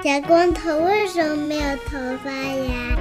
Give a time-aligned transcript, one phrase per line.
[0.00, 2.96] 小光头为什么没有头发呀？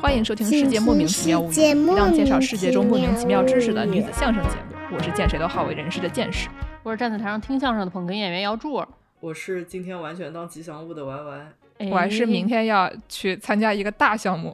[0.00, 1.52] 欢迎收听《世界莫名其妙物语》，
[1.92, 4.96] 一档介绍世界中莫名其妙知识的女子相声节目。
[4.96, 6.48] 我是见谁都好为人师的见识，
[6.82, 8.82] 我是站在台上听相声的捧哏演员姚柱，
[9.20, 11.46] 我是今天完全当吉祥物的 Y Y。
[11.90, 14.52] 我还是明天要去参加一个大项目，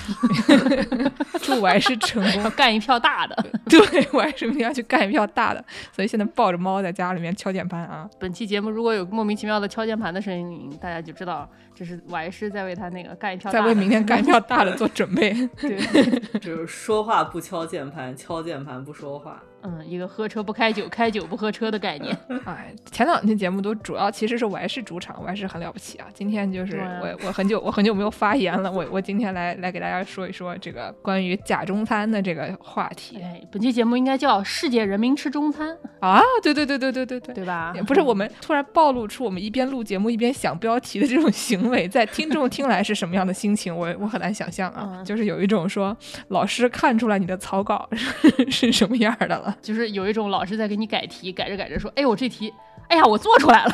[1.40, 3.36] 祝 我还是成功 干一票大的。
[3.68, 3.80] 对
[4.12, 8.08] 我还是明天要去干一票大的，所以现在抱着猫在家里面敲键盘啊。
[8.18, 11.48] 本期节目如果有莫名其妙的敲键盘的声音，大家就知道
[11.80, 15.32] 这是我还是在为他那个干一票，在为明天干一票大的做准备。
[15.56, 15.78] 对，
[16.38, 19.42] 就是说话不敲键盘，敲键盘不说话。
[19.62, 22.16] 嗯，一个喝车不开酒，开酒不喝车的概念。
[22.46, 26.06] 哎，前两天节目都主要其实是我还是主场，我还是很了不起啊。
[26.14, 33.18] 今天就是我，我很久我很久没有发言了，我我今天来来给大家说一说这个关于假中餐的这个话题。
[33.22, 35.68] 哎，本期节目应该叫《世界人民吃中餐》
[36.00, 36.22] 啊！
[36.42, 37.74] 对对对对对对对，对吧？
[37.86, 43.74] 不是我们突然暴露出我们一边录节目一边想标题的这种行为，在听众听来是什么样的心情？
[43.74, 45.96] 我我很难想象啊，就是有一种说
[46.28, 47.88] 老师看出来你的草稿
[48.50, 49.56] 是什么样的了。
[49.62, 52.52] 就是有一种老师在给你改题，改着改着说：“哎，我这题，
[52.88, 53.72] 哎呀，我做出来了。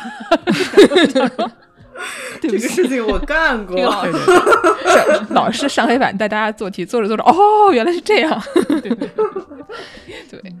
[2.39, 3.75] ”这个事情我干过。
[5.29, 8.39] 老师上黑板带大家做题，做着做着，哦，原来是这样。
[10.29, 10.53] 对。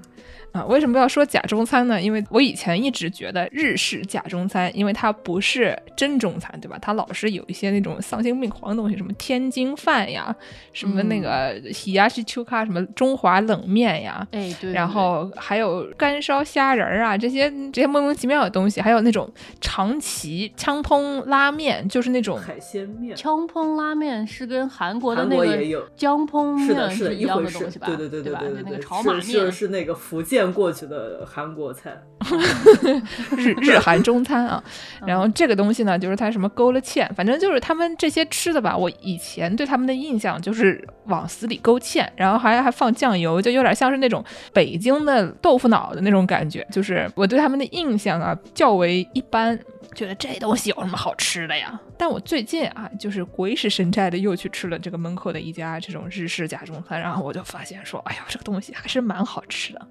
[0.57, 2.01] 啊，为什么要说假中餐呢？
[2.01, 6.79] 因为我以前一直觉得日式假中餐，因为它不是真中餐，对吧？
[6.81, 10.35] 它老是有一些那种丧心病狂的东西，什么天津饭呀，
[10.73, 23.15] 什么那个喜鸭西秋咖，什么中华冷面呀，哎对，然后还有干烧虾仁儿啊，这些这些莫名其妙的东西，还有那种长崎枪烹拉面，就是那种海鲜面。
[23.15, 27.85] 枪烹拉面是跟韩国的那个姜烹面是一样的东西吧？
[27.85, 30.46] 对对对对对对，那个炒马面是是那个福建。
[30.51, 31.97] 过去的韩国菜，
[33.37, 34.63] 日日韩中餐啊，
[35.05, 38.75] 然后这个东西呢，就是它什么勾了芡，反正就是他们这些吃的吧。
[38.75, 46.65] 我以前对他们的印象就是往死里勾芡，然后还还放酱油，就有点像是那种北京的豆腐脑的那种感觉。
[46.71, 49.57] 就是我对他们的印象啊较为一般，
[49.95, 51.79] 觉得这东西有什么好吃的呀？
[51.99, 59.87] 但我最近啊，就是鬼使神差的又去吃了这个门口的一家这种日式假中餐，然后我就发现说，哎呀，这个东西还是蛮好吃的。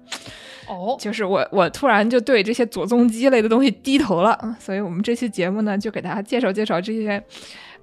[0.67, 7.23] 哦，就是我，我突然就对这些左宗基类的东西低头了，所以我们这期节目呢，就给大家介绍介绍这些。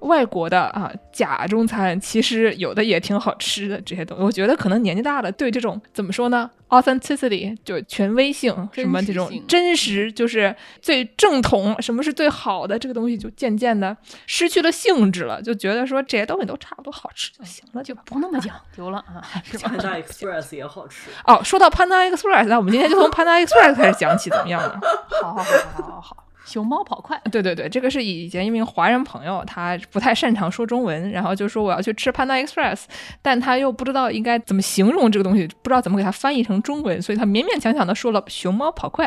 [0.05, 3.79] 外国的啊假中餐，其实有的也挺好吃的。
[3.81, 13.95] 这些东西，我觉得可能年纪大了，对这种怎么说呢？authenticity 就权威性，什么这种真实，就是最正统，什么是最好的，这个东西就渐渐的
[14.25, 15.41] 失去了兴致了。
[15.41, 19.21] 就觉得说这些东西都差不多好吃就行了，就不那么讲究了啊。
[19.53, 21.41] Panda Express 也好吃哦。
[21.43, 24.79] 说到 Panda Express，那我们今天就从 Panda Express 开始讲起，怎么样呢？
[25.21, 26.24] 好好好好好好。
[26.45, 32.83] 熊猫跑快，对对对，这个是以前一名华人朋友，他不太擅长说中文，然后就说我要去吃 Panda Express，
[33.21, 39.05] 但他又不知道应该怎么形容这个东西，不知道怎么给它翻译成中文，所以他勉勉强强的说了熊猫跑快，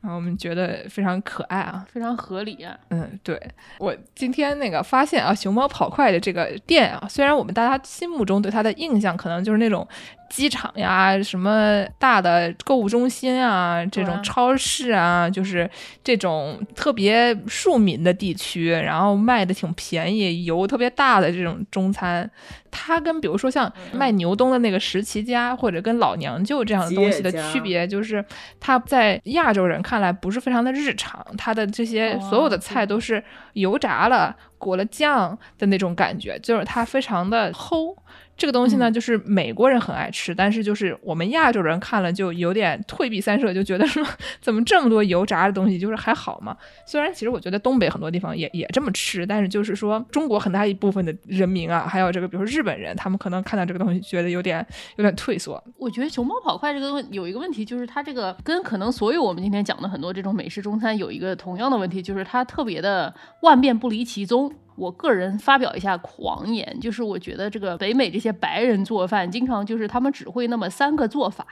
[0.00, 2.66] 然后我们觉得非常可爱啊，非常合理。
[2.90, 3.40] 嗯，对
[3.78, 9.86] 我今天那个发现啊，熊猫跑快的这个店啊，虽然我们大家心目中对它的印象可能就是那种。
[10.28, 15.68] 机场呀，什么大的购物中心啊，这种超市啊，就是
[16.04, 22.30] 这种特别庶民的地区，然后卖的挺便宜，油特别大的这种中餐，
[22.70, 28.24] 它跟比如说像卖牛东的那个石岐家，或者跟老娘舅这样的东西的区别，就是
[28.60, 33.22] 它在亚洲人看来不是非常的日常，它的这些所有的菜都是
[33.54, 37.96] 油炸了、裹了酱的那种感觉，就是它非常的齁。
[38.38, 44.06] 这个东西呢，就是美国人很爱吃，但是就是我们亚洲人看了就有点退避三舍，就觉得说
[44.40, 46.56] 怎么这么多油炸的东西，就是还好嘛。
[46.86, 55.60] 虽然其实我觉得东北很多地方也也这么吃，但是就是说中国很大一部分的人民啊，还有这个比如说日本人，他们可能看到这个东西觉得有点有点退缩。
[55.76, 63.12] 我觉得熊猫跑快这个问有一个问题，就是它这个跟可能所有我们今天讲的很多这种美式中餐有一个同样的问题，就是它特别的
[63.42, 64.54] 万变不离其宗。
[64.78, 71.44] 我个人发表一下狂言，就是我觉得这个北美这些白人做饭，经常就是他们只会那么三个做法，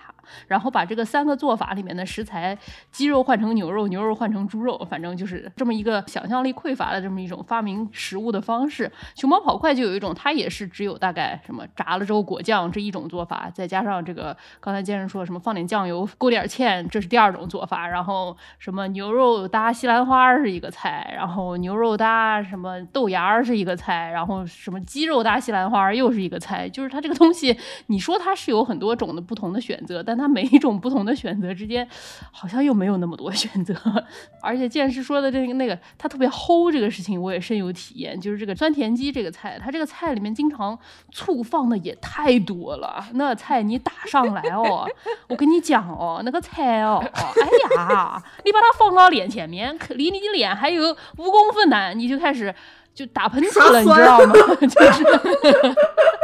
[0.46, 2.56] 然后把这个三个做法里面的食材，
[2.93, 8.90] 鸡肉换成牛肉，牛肉换成猪肉，反正就是这么一个想象力匮乏的这么一种发明食物的方式。
[9.17, 17.88] 熊猫跑快就有一种，它也是只有大概什么炸了之后果酱这一种做法，再加上这个刚才健身说什么放点酱油勾点芡，这是第二种做法。
[17.88, 23.16] 然后什么牛肉搭西兰花是一个菜，然后牛肉搭什么豆芽。
[23.17, 31.89] 芽儿是一个菜，然后什么鸡肉大西兰花又是一个菜，就是它这个东西，你说它是有很多种的不同的选择，但它每一种不同的选择之间，
[32.31, 33.75] 好像又没有那么多选择。
[34.43, 38.21] 而且剑师说的这个那个，它特别齁这个事情，我也深有体验。
[38.21, 40.79] 就是这个酸甜鸡这个菜，它这个菜里面经常
[41.11, 44.87] 醋放的也太多了，那菜你打上来哦，
[45.29, 52.55] 我跟你讲哦，那个菜哦，哎呀，你把它放到脸前面，离你的脸还有五公分呢，你就开始
[52.96, 54.34] 就打喷嚏了，你知道吗？
[54.60, 55.04] 就是。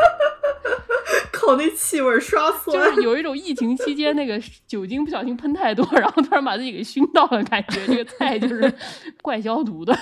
[1.44, 7.84] 靠那气味刷酸，就是有一种疫情期间那个酒精不小心喷太多，然后突然把自己给熏到了感觉。
[7.86, 8.72] 这个菜就是
[9.20, 9.96] 怪消毒的，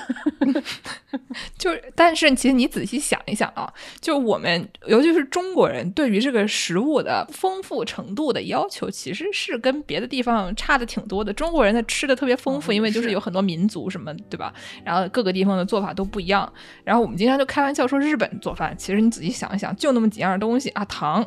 [1.57, 11.33] 就是但是其实你仔细想一想啊，就我们尤其是中国人对于这个食物的丰富程度的要求，其实是跟别的地方差的挺多的。
[11.33, 14.53] 中国人他吃的特别丰富，因为就是有很多民族什么，对吧？
[14.85, 16.53] 然后各个地方的做法都不一样。
[16.85, 21.27] 然后我们经常就开玩笑说日本做饭，其实你仔细想一想，就那么几样东西啊，糖。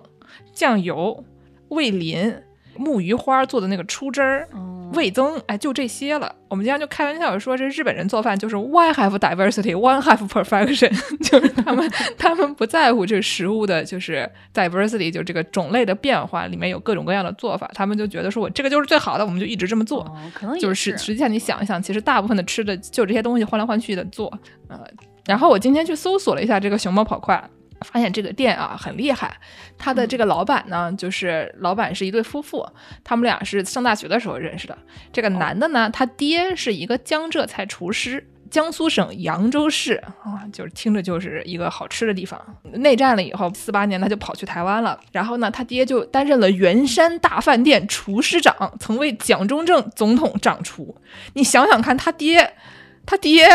[0.53, 1.23] 酱油、
[1.69, 2.33] 味淋、
[2.77, 4.47] 木鱼花做的那个出汁儿、
[4.93, 6.35] 味增，哎，就这些了。
[6.49, 10.89] 我们经常就开玩笑说，这日本人做饭就是 one half diversity, one half perfection，
[11.23, 20.05] 就是他们他们不在乎这个食物的，就是 diversity，就这个种类的变化，里面有各种各样的做法，他们就觉得说我这个就是最好的，我们就一直这么做。
[20.35, 24.31] 可能就是实实际上你想一想，其实大部分的吃的就这些东西换来换去的做。
[24.67, 24.79] 呃，
[25.25, 27.49] 然后我今天去搜索了一下这个熊猫跑快。
[27.83, 29.35] 发现这个店啊很厉害，
[29.77, 32.67] 他的这个老板呢，就是老板是一对夫妇，
[33.03, 34.77] 他们俩是上大学的时候认识的。
[35.11, 42.39] 这个男的呢，他爹是一个江浙菜厨师，江苏省扬州市啊，就是听着就是一个好吃的地方。
[42.73, 50.95] 内战了以后，四八年他就跑去台湾了，然后呢，他爹就担任了圆山大饭店厨师长，曾为蒋中正总统掌厨。
[51.33, 52.55] 你想想看，他爹，
[53.05, 53.47] 他爹，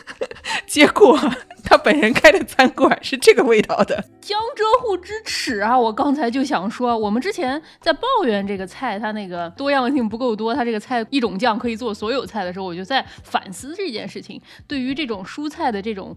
[0.66, 1.18] 结果。
[1.66, 5.76] 他本人开的餐馆是这个味道的，江浙沪之耻啊！
[5.76, 14.38] 我刚才就想说，我们之前在抱怨这个菜它那个多样性不够多，它这个菜一种酱可以做所有菜的时候，我就在反思这件事情。
[14.68, 16.14] 对于这种蔬菜的这种。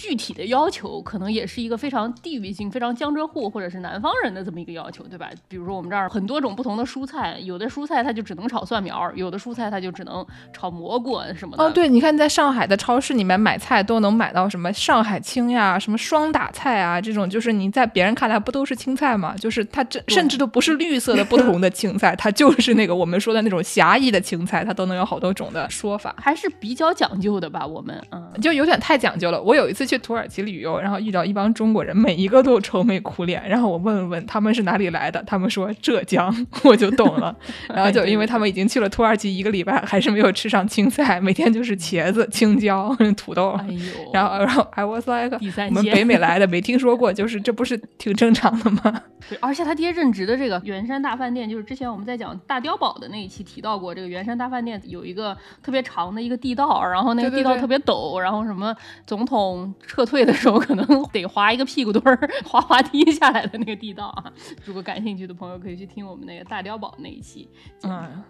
[0.00, 5.28] 具体的要求可能也是一个非常地域性、非常江浙沪或者是南方人的这么一个要求，对吧？
[5.46, 11.62] 比如说我们这儿很多种不同的蔬菜，有的蔬菜它就只能炒蒜苗，有的蔬菜它就只能炒蘑菇什么的。
[11.62, 19.34] 哦，对，你看在上海的超市里面买菜都能买到什么上海青呀、什么双打菜啊，这种就是你在别人看来不都是青菜吗？
[19.36, 27.66] 就是它这甚至都不是绿色的不同的青菜，它就是那个我们说的那种狭义的青菜，它都能有好多种的说法，还是比较讲究的吧？
[27.66, 29.42] 我们嗯，就有点太讲究了。
[29.42, 29.89] 我有一次。
[29.90, 33.42] 次去土耳其旅游，然后遇到一帮中国人，每一个都愁眉苦脸。
[33.48, 37.34] 然后我问了问他们是哪里来的，他们说浙江， 我就懂了。
[37.68, 43.50] 然后就因为他们已经去了土耳其一个礼拜，还是没有吃上青菜，每天就是茄子、青椒、 土豆。
[43.50, 45.36] 哎呦，然后然后 I was like，
[45.68, 49.02] 我们北美来的没听说过，就是这不是挺正常的吗？
[49.28, 58.74] 对，而且他爹任职的这个圆山大饭店，就是之前我们在讲大碉堡的那一期提到过，这个圆山大饭店有一个特别长的一个地道，然后那个地道特别陡，然后什么
[59.06, 59.74] 总统。
[59.86, 64.24] 撤退的时候可能得滑一个屁股墩儿，滑滑梯下来的那个地道啊！
[64.64, 67.48] 如果感兴趣的朋友可以去听我们那个大碉堡那一期。
[67.82, 68.22] 嗯，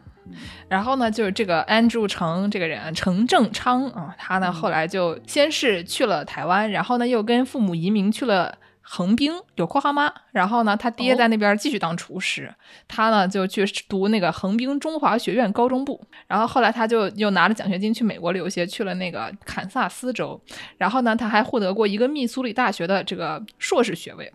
[0.68, 8.56] 然后呢，就是这个安住成这个人程正昌啊，他呢后来就先是去了台湾，然后呢又跟父母移民去了。
[8.82, 12.52] 横滨有括号吗，然后呢，他爹在那边继续当厨师，
[12.88, 20.40] 他呢就去读那个横滨中华学院高中部，然后后来他就又拿着奖学金去美国留学，去了那个堪萨斯州，
[20.76, 24.32] 然后呢，他还获得过一个密苏里大学的这个硕士学位。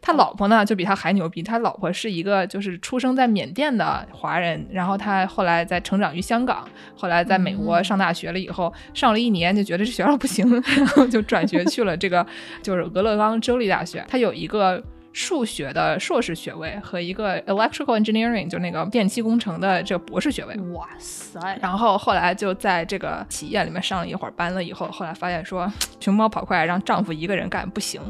[0.00, 1.42] 他老婆呢，就比他还牛逼。
[1.42, 12.26] 他老婆是一个就是出生在缅甸的华人，然后他后来在成长于香港，后来在美国上大学了以后，上了一年就觉得这学校不行， 然后就转学去了这个
[12.62, 14.04] 就是俄勒冈州立大学。
[14.08, 14.82] 他有一个。
[15.12, 21.58] 数学的硕士学位和一个 electrical engineering 就那个电气工程的这个博士学位，哇塞！
[21.60, 28.00] 然后后来就在这个企业里面上了一会儿班了以后，后来发现说熊猫跑快让丈夫一个人干不行，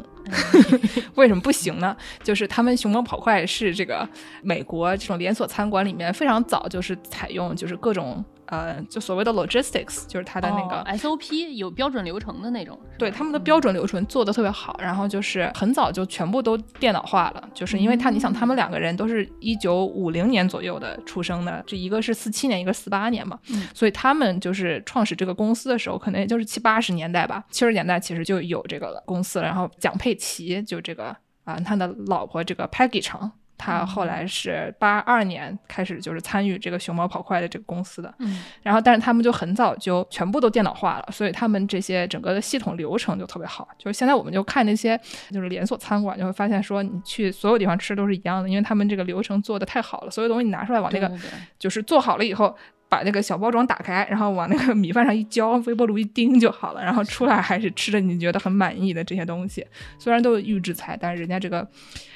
[1.15, 1.95] 为什么不行呢？
[2.23, 4.07] 就是他们熊猫跑快是这个
[4.43, 8.23] 美国这种连锁餐馆里面非常早就是采用就是各种。
[8.51, 23.39] 呃，就所谓的 logistics，就是它的那个 SOP 有标准流程的那种，对他们的标准流程做的特别好，然后就是很早就全部都电脑化了，就是因为他，你想他们两个人都是一九五零年左右的出生的，这一个是四七年，一个四八年嘛，
[23.73, 31.15] 所以他们就是创始这个公司的时候，可能也就是七八十年代吧，七十年代其实就有这个公司了，然后蒋佩奇就这个
[31.45, 33.31] 啊，他的老婆这个 Peggy 成。
[33.61, 43.67] 他后来是八二年开始就是参与这个熊猫跑快的这个公司的，嗯然后但是他们就很早就全部都电脑化了，所以他们这些整个的系统流程就特别好。
[43.77, 44.99] 就是现在我们就看那些
[45.29, 51.11] 就是连锁餐馆，就会发现说你去所有地方吃都是一样的，因为他们这个流程做的太好了，所有东西你拿出来往那个
[51.59, 52.57] 就是做好了以后。
[52.91, 59.65] 把那个小包装打开，然后往那个 米饭上一浇，微波炉一叮就好了，然后出来还是吃着你觉得很满意的这些东西。
[59.97, 61.65] 虽然都是预制菜，但是人家这个，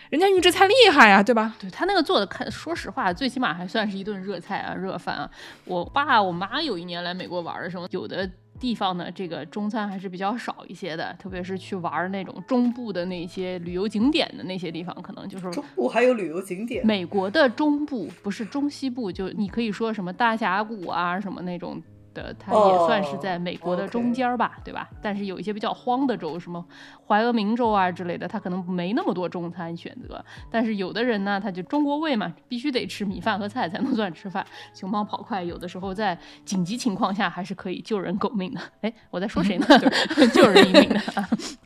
[0.10, 1.56] 人家预制菜厉害呀，对吧？
[1.60, 5.30] 对他那个做的，看说实话，最起码还算是一顿热菜啊，热饭啊。
[5.66, 21.82] 我爸我妈有一年来美国玩的时候，有的地方呢，这个中餐还是比较少一些的，特别是去玩那种中部的那些旅游景点的那些地方，可能就是中部还有旅游景点，美国的中部，不是中西部，就你可以说什么大峡谷啊，什么那种
[22.16, 24.90] 的，它也算是在美国的中间儿吧，对吧？
[25.04, 26.66] 但是有一些比较荒的州，什么
[27.08, 30.24] 怀俄明州啊之类的，它可能没那么多中餐选择。
[30.50, 34.44] 但是有的人呢，他就中国胃嘛，必须得吃米饭和菜才能算吃饭。
[34.74, 38.62] 熊猫跑快有的时候在紧急情况下还是可以救人狗命的。
[38.82, 39.68] 哎，我在说谁呢？
[40.34, 41.00] 救人一命的。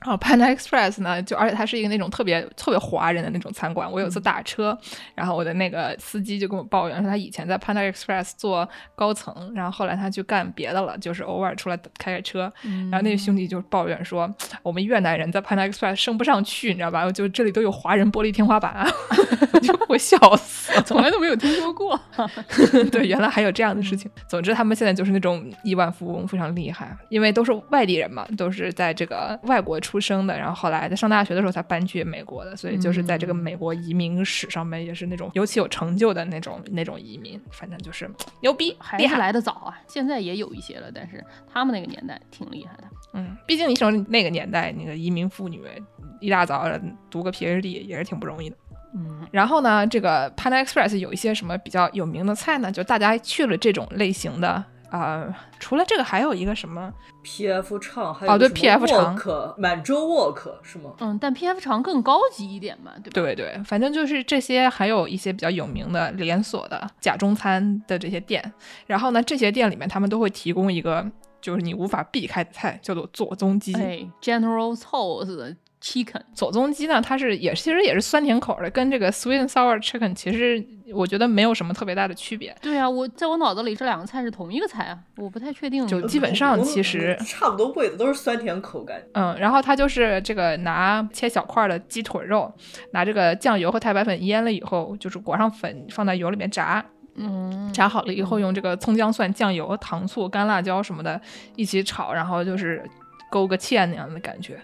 [0.02, 3.90] 然后 Panda Express 呢，就而且它是一个那种特别特别华人的那种餐馆。
[3.92, 4.78] 我有一次打车，
[5.14, 12.52] 然后我的那个司机就跟我抱怨说，他以前在 Panda Express 做高层，然后后来他去干别的了，就是偶尔出来开开车。
[12.92, 14.30] 然后那个兄弟就抱怨说，
[14.62, 17.10] 我们越南人在 Panda Express 升不上去，你知道吧？
[17.12, 18.90] 就这里都有华人玻璃天花板，啊
[19.62, 20.82] 就我笑死了。
[20.84, 22.00] 从来都没有听说过。
[22.92, 24.10] 对，原来还有这样的事情。
[24.28, 38.10] 总之，他们现在就是那种亿万富翁，非常厉害，因为都是外地人嘛，都是在这个外国出生的，然后后来在上大学的时候才搬去美国的，所以就是在这个美国移民史上面也是那种尤其有成就的那种那种移民，反正就是
[38.42, 38.98] 牛逼厉害。
[38.98, 42.84] 还是来的早啊，现在也有一些了，但是他们那个年代挺厉害的。
[43.14, 45.62] 嗯，毕竟你说那个年代那个移民妇女
[46.20, 46.66] 一大早
[47.10, 48.58] 读个 PhD 也是挺不容易的。
[48.96, 52.72] 嗯，然后呢，这个 Panda Express 有一些什么比较有名的菜呢？
[52.72, 54.64] 就大家去了这种类型的。
[54.90, 55.28] 啊、
[55.60, 56.92] 除了这个，还有一个什么
[57.24, 60.92] ？PF 唱还有哦对 PF 唱满洲 Wok 是吗？
[61.00, 63.12] 嗯，但 P F 长更高级一点嘛，对吧？
[63.14, 68.54] 对对，反正就是这些，还有一些比较有名的连锁的假中餐的这些店。
[68.88, 71.06] 然后呢，这些店里面他们都会提供一个，
[71.42, 73.74] 就是你无法避开的菜，叫做左宗鸡。
[73.76, 80.62] 哎，General Tso's 的 Chicken，左宗鸡呢，它是也其实也是酸甜口的，跟这个 Sweet and Sour Chicken 其实
[80.94, 82.54] 我觉得没有什么特别大的区别。
[82.62, 85.88] 对啊，我在我脑子里这两个菜是同一个菜啊，我不太确定。
[85.88, 89.02] 就基本上其实差不多味的都是酸甜口感。
[89.14, 92.54] 嗯，然后它就是这个拿切小块的鸡腿肉，
[92.92, 96.84] 拿这个酱油和太白粉腌了以后，就是裹上粉放在油里面炸，
[97.16, 101.22] 嗯，炸好了以后用这个葱姜蒜、酱油、糖醋、干辣椒什么的
[101.56, 102.84] 一起炒，然后就是
[103.32, 104.60] 勾个芡那样的感觉，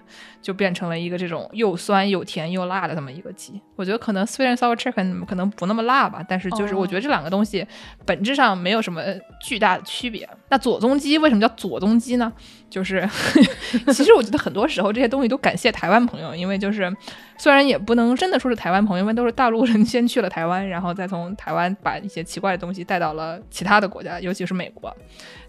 [0.45, 3.59] 就变成了一个这种又酸又甜又辣的这么一个鸡。
[3.75, 7.65] 我觉得可能 sweet and sour chicken 可能不那么辣吧，但是就是我觉得这两个东西
[8.05, 9.01] 本质上没有什么
[9.41, 10.29] 巨大的区别。
[10.49, 12.31] 那左宗鸡为什么叫左宗鸡呢？
[12.69, 13.07] 就是
[13.91, 16.93] 其实我觉得很多时候这些东西都感谢台湾朋友，因为就是
[17.37, 24.93] 虽然也不能真的说是台湾朋友，因为都是大陆人先去了台湾，然后再从台湾把一些奇怪的东西带到了其他的国家，尤其是美国。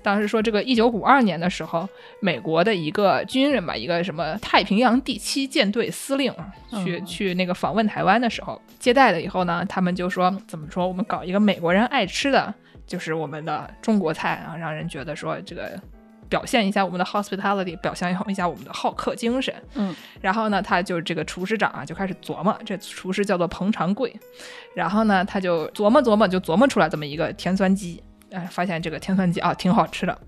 [0.03, 1.89] 当时说这个一九五二年的时候，
[2.21, 6.53] 美国的一个军人吧，一个什么太平洋第七舰队司令啊
[6.85, 12.53] 去、嗯去那个访问台湾的时候，接待了以后呢，他们就说怎么说，我们搞一个美国人爱吃的，
[12.87, 15.81] 就是我们的中国菜啊，让人觉得说这个。
[16.29, 19.55] 表现一下我们的 hospitality，表现一下我们的好客精神。
[19.77, 24.13] 嗯，然后呢，他就这个厨师长啊，就开始琢磨，这厨师叫做彭长贵。
[24.75, 28.03] 然后呢，他就琢磨琢磨，就琢磨出来这么一个甜酸鸡。
[28.33, 30.19] 哎，发现这个甜酸鸡啊挺好吃的。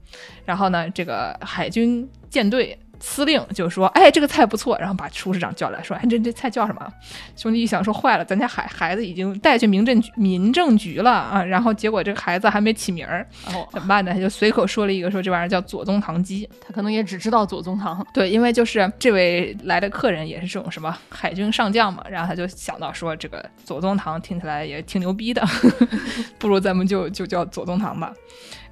[0.45, 6.93] 然后呢，这个海军舰队司令就说：“哎，这个菜不错。”然后把厨师长叫来说：“哎，这这菜叫什么？”
[7.37, 14.13] 兄弟一想说：“坏了，咱家孩孩子已经带去民政局民政局了啊！”然后结果这个孩子还没起名儿，哦，怎么办呢？
[14.13, 16.49] 他就随口说了一个，说这玩意儿叫左宗棠鸡。
[16.61, 18.07] 他可能也只知道左宗棠。
[18.13, 25.43] 对，因为就是这位来的客人也是这种什么海军上将嘛，然后他就想到说，这个左宗棠听起来也挺牛逼的，
[26.39, 28.13] 不如咱们就就叫左宗棠吧。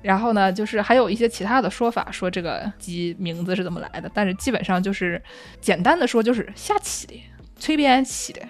[0.07, 5.21] 然后呢，就是还有一些其他的说法，说这个鸡名字是怎么来的，但是基本上就是
[5.61, 7.15] 简单的说就是瞎起的，
[7.59, 8.41] 随便起的，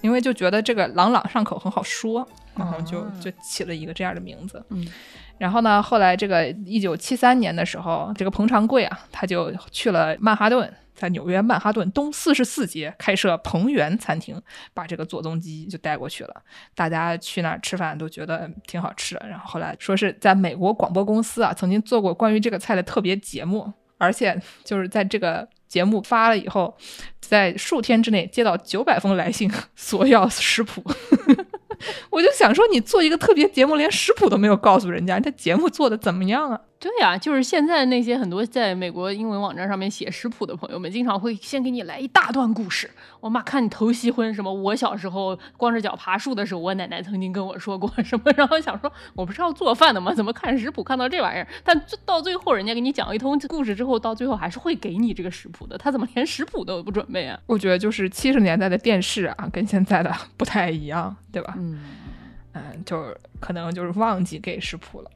[0.00, 4.60] 因为就觉得这个朗朗上口很好说，然后就啊就起了一个这样的名字。
[4.70, 4.84] 嗯，
[5.38, 14.40] 然后呢，后来这个一九七三年的时候，这个彭长贵啊，他就去了曼哈顿，在纽约曼哈顿东四十四街开设彭园餐厅，
[14.72, 16.42] 把这个左宗鸡就带过去了。
[16.74, 19.26] 大家去那儿吃饭都觉得挺好吃的。
[19.28, 26.74] 然后后来说是在美国广播公司啊，曾经做过关于这个菜的特别节目，而且就是在这个节目发了以后，
[27.20, 30.82] 在数天之内接到九百封来信索要食谱。
[32.08, 36.58] 我就想说，你做一个特别节目，连食谱都没有告诉人家，这节目做的怎么样啊？
[36.78, 42.88] 对呀、就是现在那些很多在美国英文网站上面写食谱的朋友们，经常会先给你来一大段故事。
[43.18, 50.12] 我妈看你头稀昏，什么我小时候光着脚爬树的时候，我奶奶曾经跟我说过什么，然后想说我不是要做饭的吗？
[50.14, 51.48] 怎么看食谱看到这玩意儿？
[51.64, 55.78] 但最到最后，人家给你讲一通故事之后，到最后还是会给你这个食谱的。
[55.78, 57.40] 他怎么连食谱都不准备啊？
[57.46, 61.54] 我觉得就是七十年代的电视啊，跟现在的不太一样，对吧？
[61.56, 61.80] 嗯，
[62.52, 65.10] 嗯，就是可能就是忘记给食谱了。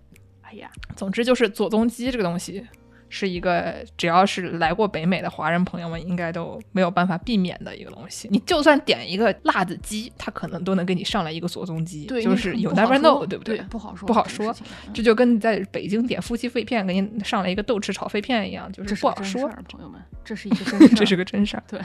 [0.51, 2.67] 哎呀，总之就是左宗基这个东西，
[3.09, 8.29] 是一个只要是来过北美的华人朋友们应该都没有办法避免的一个东西。
[8.31, 13.59] 你就算点一个辣子鸡，他可能都能给你上来一个左宗基，对，就是有不好 never know，对不对？
[13.71, 14.55] 不好说，不好说
[14.93, 19.49] 这就跟你在北京点夫妻肺片，给你上来一个豆豉炒肺片一样，就是不好说。
[19.69, 21.81] 朋友们，这是一个 真事儿，这是个真事儿，对，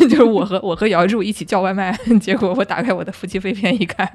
[0.08, 4.10] 就是我和我和姚柱一起叫外卖， 结果我打开我的夫妻肺片一看，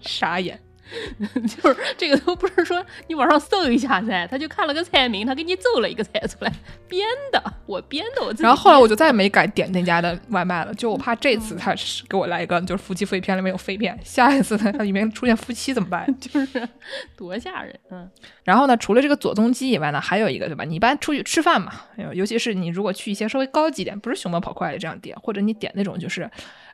[0.00, 0.58] 傻眼。
[1.46, 6.52] 就是这个都不是说你网上搜一下噻，他就看了个菜名，他给你揍了一个菜出来，
[6.88, 16.06] 编的，我编的，我自己然后后来我就再也没敢点那家的外卖了，就我怕这次他是给我来一个就是夫妻肺片里面有肺片，下一次他里面出现夫妻怎么办？
[16.20, 16.68] 就是
[17.16, 18.08] 多吓人，嗯，
[18.44, 20.64] 然后呢，除了这个左宗基以外呢，还有一个对吧？
[20.64, 21.72] 你一般出去吃饭嘛，
[22.14, 26.28] 尤其是你如果去一些稍微高级点，不是熊猫跑快的这样点，或者你点那种就是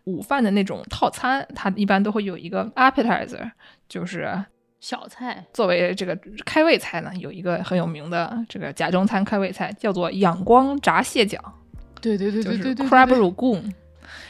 [0.07, 3.51] 午饭的那种套餐，它一般都会有一个 appetizer，
[3.89, 4.29] 就是
[4.81, 11.39] 小菜，作为这个开胃菜呢，有一个很有名的这个假中餐开胃菜，叫做仰光炸蟹脚，
[12.01, 13.71] 对对对就是对对对 crab 对 ragoon。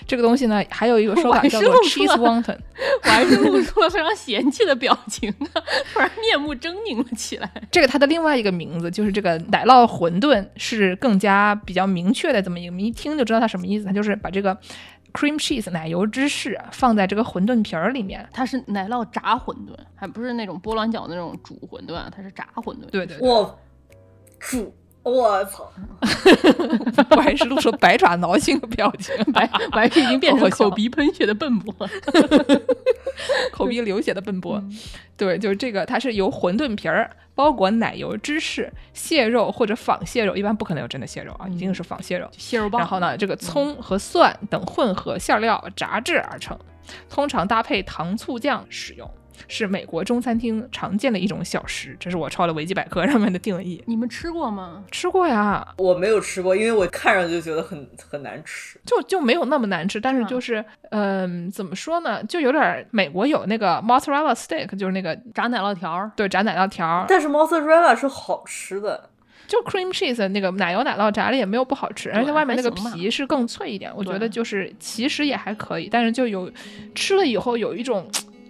[0.06, 2.56] 这个东西呢，还有一个说法叫做 cheese wonton。
[3.02, 5.60] 我还是露出了非常嫌弃的表情啊，
[5.92, 7.50] 突然面目狰狞了起来。
[7.70, 13.84] 这个它的另外一个名字就是这个奶酪馄饨，是更加比较明确的这么一个，你一听就知道它什么意思。
[13.84, 14.56] 它就是把这个
[15.16, 18.28] cream cheese 奶油芝士放在这个馄饨皮儿里面。
[18.32, 22.86] 它是奶酪炸馄饨，还不是那种波浪饺那种煮馄饨啊，它是炸馄饨。
[22.90, 23.58] 对对对，我
[24.38, 24.74] 煮，
[25.10, 25.70] 我操！
[27.10, 31.88] 我还是露出百爪挠心的表情，白白已经变成 口鼻喷血的笨波。
[33.52, 34.56] 口鼻流血的笨拙。
[34.56, 34.78] 嗯
[35.16, 42.28] 对，就是这个，它是由馄饨皮儿包裹奶油芝士、蟹肉或者仿蟹肉，一般不可能有真的蟹肉啊，一定是仿蟹肉。
[42.36, 46.58] 蟹肉棒，然后呢，这个葱和蒜等混合馅料炸制而成，
[47.08, 49.10] 通常搭配糖醋酱使用，
[49.48, 51.96] 是美国中餐厅常见的一种小食。
[51.98, 53.82] 这是我抄的维基百科上面的定义。
[53.86, 54.84] 你们吃过吗？
[54.90, 58.78] 吃过呀，我没有吃过，因为我看上去就觉得很很难吃。
[58.84, 69.10] 就就没有那么难吃，但是嗯就是，嗯、怎么说呢，就有点儿美国有那个 mozzarella stick，就是那个炸奶酪条儿，对炸奶酪条儿，但是 mozzarella 是好吃的，
[69.46, 76.50] 就 cream cheese 那个奶油奶酪炸了也没有不好吃，而且外面那个皮是更脆一点，我觉得就是其实也还可以，但是就有
[76.94, 78.08] 吃了以后有一种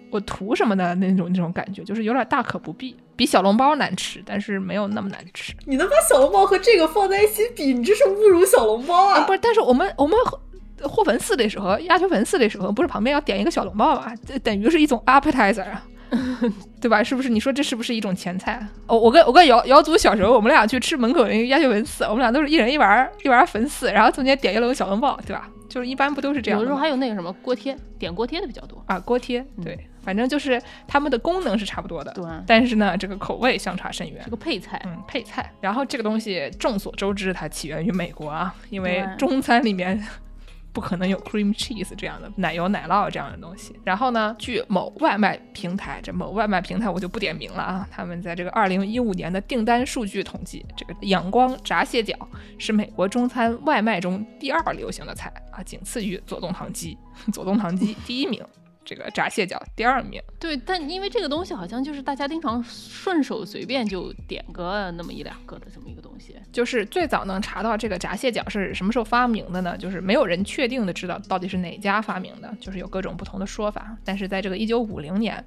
[0.09, 9.19] 我图什么的那种那种感觉，就是有点大可不必，比小笼包难吃，但是没有那么难吃你能把小笼包和这个放在一起比，你这是侮辱小笼包啊！
[9.19, 9.25] 啊！
[9.25, 10.39] 不是，但是我们我们和
[10.87, 14.13] 和粉丝的时候，鸭血粉丝的时候，不是旁边要点一个小笼包嘛？
[14.25, 15.83] 这等于是一种 appetizer 啊。
[16.79, 17.03] 对吧？
[17.03, 17.27] 是不是？
[17.27, 18.65] 你说这是不是一种前菜？
[18.85, 25.49] 哦，我跟我跟姚姚祖小时候，我们俩去吃门口那个鸭血粉丝，我们俩都是一人一碗儿一碗粉丝，然后中间点一笼小笼包，对吧？
[25.67, 26.57] 就是一般不都是这样？
[26.57, 28.81] 有的时候还有那个什么锅贴，点锅贴的比较多。
[28.85, 34.31] 啊，锅贴，对，反正就是它们的功能是差不多的，对，但是呢，这个口味相差甚远这。
[34.31, 34.81] 个配菜。
[34.85, 35.51] 嗯，配菜。
[35.59, 40.01] 然后这个东西众所周知，它起源于美国啊，因为中餐里面
[40.71, 43.75] 不可能有 cream cheese 这样的奶油奶酪这样的东西。
[43.83, 52.15] 然后呢，据某外卖平台，这某外卖平台我就不点名了啊，他们在这个二零一五年的订单数据统计，这个阳光炸蟹脚
[52.57, 56.97] 是美国中餐外卖中第二流行的菜啊，仅次于左宗棠鸡，
[57.33, 58.41] 左宗棠鸡第一名。
[58.87, 66.33] 这个炸蟹脚第二名，对，但因为这个东西好像就是大家经常顺手随便就点个那么一两个的这么一个东西。
[66.53, 69.77] 就是最早能查到这个炸蟹脚是什么时候发明的呢？
[69.77, 73.97] 就是没有人确定的知道到底是哪家发明的，就是有各种不同的说法。
[74.05, 75.43] 但是在这个一九五零年，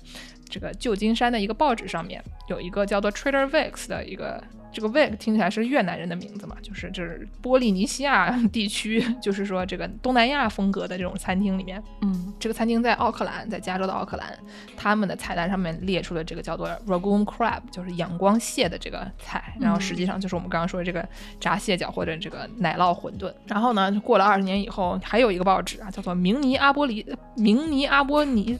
[0.50, 4.44] 这个旧金山的一个报纸上面有一个叫做 Trader Vic's 的一个。
[4.72, 14.32] 这个 Vic 听起来是越南人的名字嘛，就是就是波利尼西亚 地区，就是说这个东南亚风格的这种餐厅里面，嗯，这个餐厅在奥克兰，在加州的奥克兰，
[14.76, 21.06] 他们的菜单上面列出了这个叫做 Ragoon Crab，就是仰光蟹的这个菜，然后实际上就是我们刚刚说的这个
[21.40, 23.32] 炸蟹脚或者这个奶酪馄饨。
[23.46, 27.04] 然后呢，过了二十年以后，还有一个报纸啊，叫做明尼阿波利
[27.36, 28.58] 明尼阿波尼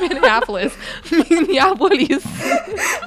[0.00, 0.72] Minneapolis
[1.30, 2.28] 明尼阿波利斯，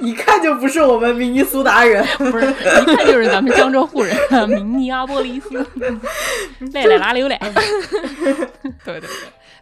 [0.02, 2.04] 一看就不是我们明尼苏达人。
[2.18, 4.16] 不是，一看就是咱们江浙沪人，
[4.48, 5.48] 明尼阿波利斯，
[6.72, 7.38] 来来拉溜来。
[8.84, 9.08] 对对对。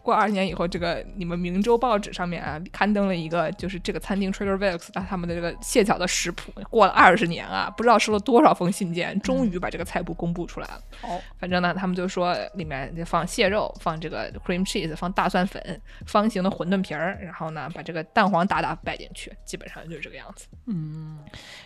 [0.07, 10.81] 过二十年以后，这个你们明州报纸上面啊刊登了一个，就是这个餐厅 Trader Vic's 他们的这个蟹脚的食谱，过了二十年啊，不知道收了多少封信件，终于把这个菜谱公布出来了。
[11.01, 15.61] 哦，反正呢，他们就说里面就放蟹肉，放这个 cream cheese，放大蒜粉，
[16.05, 20.47] 方形的馄饨皮儿，然后呢把这个蛋黄打打摆进去，基本上就是这个样子。
[20.67, 21.19] 嗯，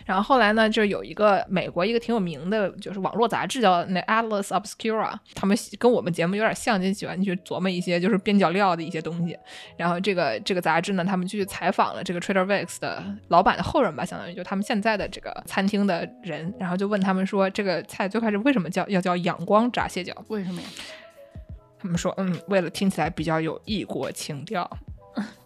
[0.04, 9.38] 然后后来呢，就有一个美国一个挺有名的，就是网络杂志叫那 Atlas Obscura，他们喜跟我们节目有点像，就喜欢去琢磨一些就是边角料的一些东西。
[9.76, 20.14] 然后这个这个杂志呢，他们就去采访了这个 Trader Vic's 的老板的后人吧，相当于就他们现在的这个餐厅的人，然后就问他们说，这个菜最开始为什么叫要叫仰光炸蟹脚？
[20.28, 20.66] 为什么呀？
[21.78, 24.68] 他们说，嗯，为了听起来比较有异国情调。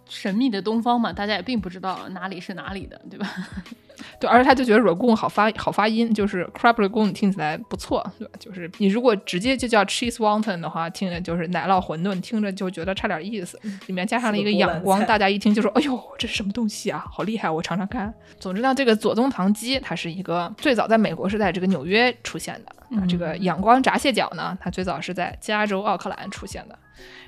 [0.09, 3.27] 神秘的东方嘛，大家也并不知道哪里是哪里的，对吧？
[4.19, 8.33] 对，而且他就觉得 ragoon 好发好发音，就是 crab ragoon 听起来不错，对吧？
[8.39, 13.59] 就是你如果直接就叫 cheese wonton 的话，听着就是奶酪馄饨，听着就觉得差点意思。
[13.87, 17.03] 里面加上了一个仰光，大家一听就说：“哎呦，这是什么东西啊？
[17.11, 17.49] 好厉害！
[17.49, 26.77] 我尝尝看。”总之呢，这个左宗棠鸡它是一个最早在美国是在这个纽约出现的，啊，这个仰光炸蟹脚呢，它最早是在加州奥克兰出现的。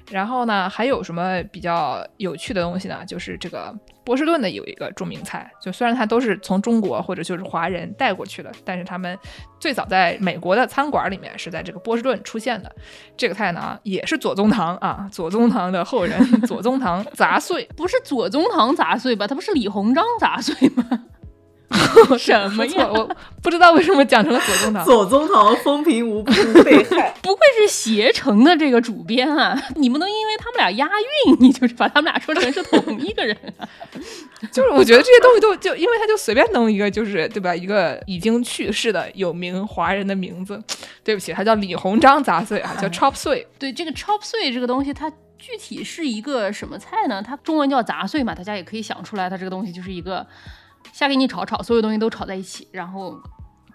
[0.09, 3.03] 然后呢，还有什么比较有趣的东西呢？
[3.05, 9.17] 就是这个波士顿的有一个著名菜，就虽然它都是从中国或者就是华人带过去的，但是他们
[9.59, 12.75] 最早在美国的餐馆里面是在这个波士顿出现的。
[13.15, 19.27] 这个菜呢，也是左宗棠啊，左宗棠的后人， 左宗棠杂碎，不是左宗棠杂碎吧？
[19.27, 21.05] 他不是李鸿章杂碎吗？
[22.17, 22.89] 什么呀？
[22.91, 23.07] 我
[23.43, 24.85] 不知道为什么讲成了左宗棠。
[24.85, 26.31] 左宗棠风平无辜
[26.63, 29.55] 被害， 不愧是携程的这个主编啊！
[29.75, 30.87] 你不能因为他们俩押
[31.27, 33.67] 韵，你就是把他们俩说成是同一个人啊！
[34.51, 37.55] 就是我觉得这些东西都就因为他就随便弄一个，就是对吧？
[37.55, 40.61] 一个已经去世的有名华人的名字，
[41.03, 43.45] 对不起，他叫李鸿章杂碎啊，叫 chop 碎。
[43.59, 47.21] 对这个 chop 碎这个东西，它具体是一个什么菜呢？
[47.21, 50.25] 它中文叫杂碎嘛，大家也可以想出来，它这个东西就是一个。
[50.91, 53.19] 先给你炒炒，所有东西都炒在一起，然后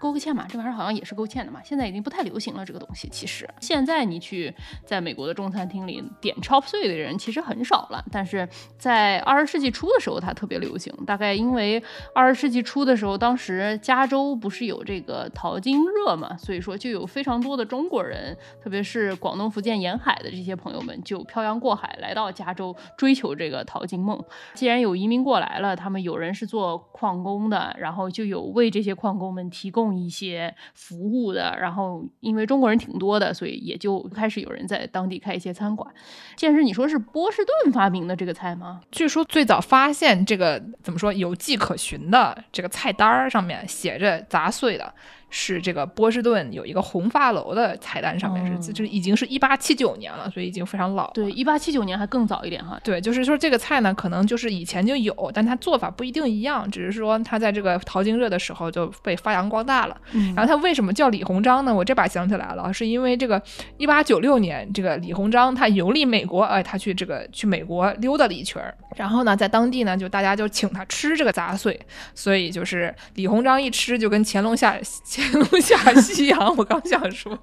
[0.05, 1.59] 勾个芡嘛，这玩意儿好像也是勾芡的嘛。
[1.63, 4.53] 现在已经不太流行了，这个东西其实现在你去
[4.85, 10.93] 在美国的中餐厅里点 chop 碎的人其实很少了，但是在二十世纪初的时候它特别流行。
[11.07, 11.81] 大概因为
[12.13, 24.23] 二十世纪初的时候，当时加州不是有这个淘金热嘛，所以说就有非常多的中国人，特别是广东、福建沿海的这些朋友们就漂洋过海来到加州追求这个淘金梦。
[24.53, 31.55] 既然有移民过来了，他们有人是做矿工的，然后就有为这些矿工们提供一些服务的。
[31.59, 35.93] 然后因为中国人挺多的，所以也就开始有人在当地开一些餐馆。
[36.37, 38.81] 现实，你说是波士顿发明的这个菜吗？
[38.91, 44.93] 据说最早发现这个怎么说有迹可循的这个菜单儿上面写着杂碎的。
[45.37, 51.11] 是这个波士顿有一个红发楼的菜单上面是，这已经是一八七九年了，所以已经非常老。
[51.11, 52.79] 对，一八七九年还更早一点哈。
[52.85, 59.97] 对，就是说这个菜呢，可能就是以前就有，但它做法不一定一样，只是说它在这个淘金热的时候就被发扬光大了。
[60.33, 61.75] 然后它为什么叫李鸿章呢？
[61.75, 63.41] 我这把想起来了，是因为这个
[63.77, 71.77] 一八九六年，这个李鸿章他游历美国，哎，他去这个去美国溜达了一圈儿，然后呢，在当地呢，就大家就请他吃这个杂碎，
[72.13, 74.77] 所以就是李鸿章一吃就跟乾隆下。
[75.31, 77.37] 乾隆下西洋，我刚想说，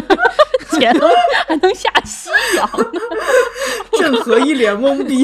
[0.80, 1.10] 乾隆
[1.46, 3.00] 还能下西洋呢？
[4.28, 5.22] 郑和一脸懵逼，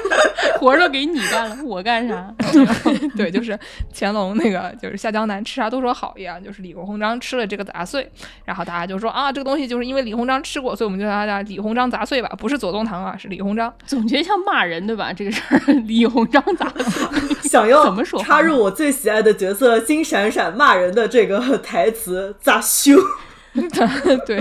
[0.58, 2.32] 活都给你干了，我干啥？
[3.16, 3.58] 对，就是
[3.94, 8.10] 乾隆那个，就是下江南吃啥都说好一样，就是李鸿章吃了这个杂碎，
[8.44, 13.72] 然后大家就说啊，这个东西就是因为李鸿章吃过，所以我们就叫他叫李鸿章杂碎吧，不是左宗棠啊，是李鸿章。
[13.86, 15.12] 总觉得像骂人对吧？
[15.12, 18.22] 这个事儿，李鸿章杂碎， 想要怎么说？
[18.22, 22.96] 插入我最喜爱的角色金闪闪骂人的这个台词，咋修？
[24.26, 24.40] 对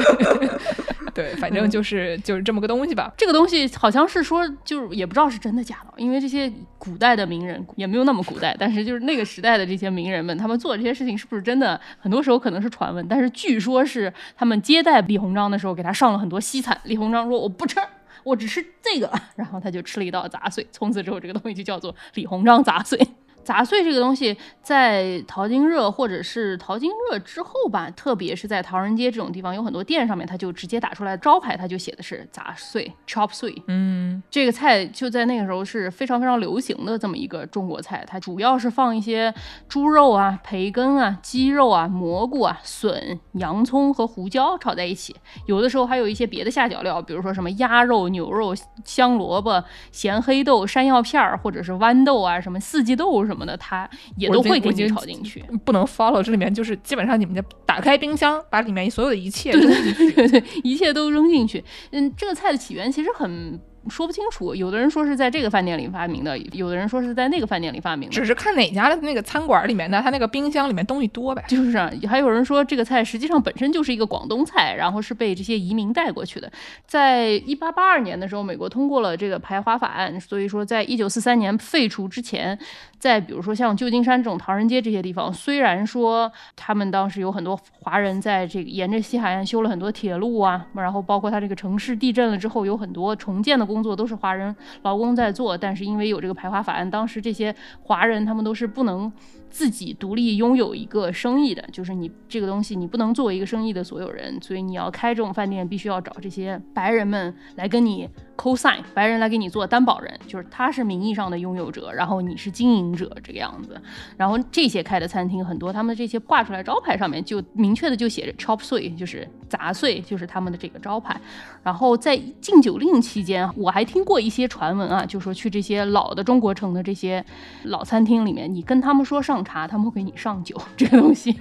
[1.14, 3.12] 对，反正就是就是这么个东西吧。
[3.18, 11.80] 这个东西好像是说，就是也不知道是真的假的，因为这些古代的名人也没有那么古代，但是就是那个时代的这些名人们，他们做这些事情是不是真的？
[12.00, 17.80] 很多时候可能是传闻，但是据说是他们接待李鸿章的时候给他上了很多西餐，李鸿章说我不吃，
[18.24, 23.00] 我只吃这个， 然后他就吃了一道杂碎，从此之后这个东西就叫做李鸿章杂碎。
[23.48, 33.56] 杂碎这个东西，在淘金热或者是淘金热之后吧，特别是在唐人街这种地方，有很多店上面，它就直接打出来招牌，它就写的是杂碎 （chop 碎）。
[33.68, 39.34] 嗯，这个菜就在那个时候是非常非常流行的这么一个中国菜，它主要是放一些
[39.70, 53.37] 猪肉啊、培根啊、鸡肉啊、蘑菇啊、笋、洋葱和胡椒炒在一起，有的时候还有一些别的下脚料，比如说什么鸭肉、牛肉、香萝卜、咸黑豆、山药片儿，或者是豌豆啊、什么四季豆什么。
[53.38, 55.44] 什么的，它也我都会给你炒进去。
[55.64, 61.64] 不能 follow 这里面就是基本上你们就打开冰箱，把里面所有的一切对扔进去对对，一切都扔进去。
[61.92, 68.16] 嗯，这个菜的起源其实很说不清楚，有的人说是在这个饭店里发明的，有的人说是在那个饭店里发明的。
[68.16, 71.44] 只是看哪家的那个餐馆里面的，它那个冰箱里面东西多呗。
[71.48, 76.52] 就是啊还有人说这个菜实际上本身就是一个广东菜，然后是被这些移民带过去的。
[76.86, 82.58] 在一八八二年的时候，美国通过了这个排华法案，所以说在一九四三年废除之前，
[83.00, 99.12] 在比如说像旧金山这种唐人街这些地方，虽然说他们当时有很多华人在这个沿着西海岸修了很多铁路啊，然后包括它这个城市地震了之后，有很多重建的工工作都是华人劳工在做，但是因为有这个排华法案，当时这些华人他们都是不能
[99.50, 113.80] 自己独立拥有一个生意的，就是你这个东西你不能作为一个生意的所有人，所以你要开这种饭店，必须要找这些白人们来跟你 co-sign，白人来给你做担保人，就是他是名义上的拥有者，然后你是经营者这个样子。
[114.16, 121.20] 然后这些开的餐厅很多，他们这些挂出来招牌上面就明确的就写着 chop suey，就是杂碎，就是他们的这个招牌。
[121.64, 127.24] 然后在禁酒令期间，我还听过一些传闻啊，就说去这些老的中国城的这些
[127.64, 131.36] 老餐厅里面，你跟他们说上茶，他们会给你上酒， 这个东西，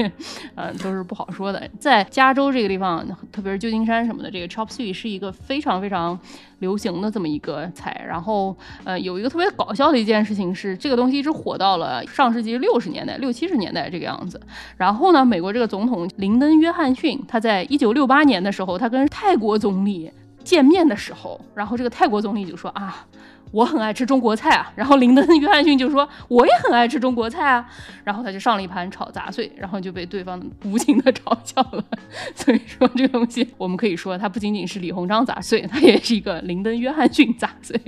[0.55, 1.69] 呃，都是不好说的。
[1.79, 6.19] 在加州这个地方，特别是旧金山什么的，这个 chop suey 是一个非常非常
[6.61, 8.05] 流行的这么一个菜。
[8.07, 14.41] 然后，呃，有一个特别搞笑的一件事情是，这个东西一直火到了上世纪六十年代、六七十年代这个样子。
[14.77, 20.11] 然后呢，美国这个总统林登·约翰逊，他在一九六八年的时候，他跟泰国总理
[20.47, 23.07] 见面的时候，然后这个泰国总理就说啊。
[23.53, 27.65] 我很爱吃中国菜啊， 然后林登·约翰逊就说我也很爱吃中国菜啊，
[28.03, 31.83] 然后他就上了一盘炒杂碎，然后就被对方无情的嘲笑了。
[32.35, 37.81] 所以说这个东西，我们可以说它不仅仅是李鸿章杂碎，它也是一个林登·约翰逊杂碎。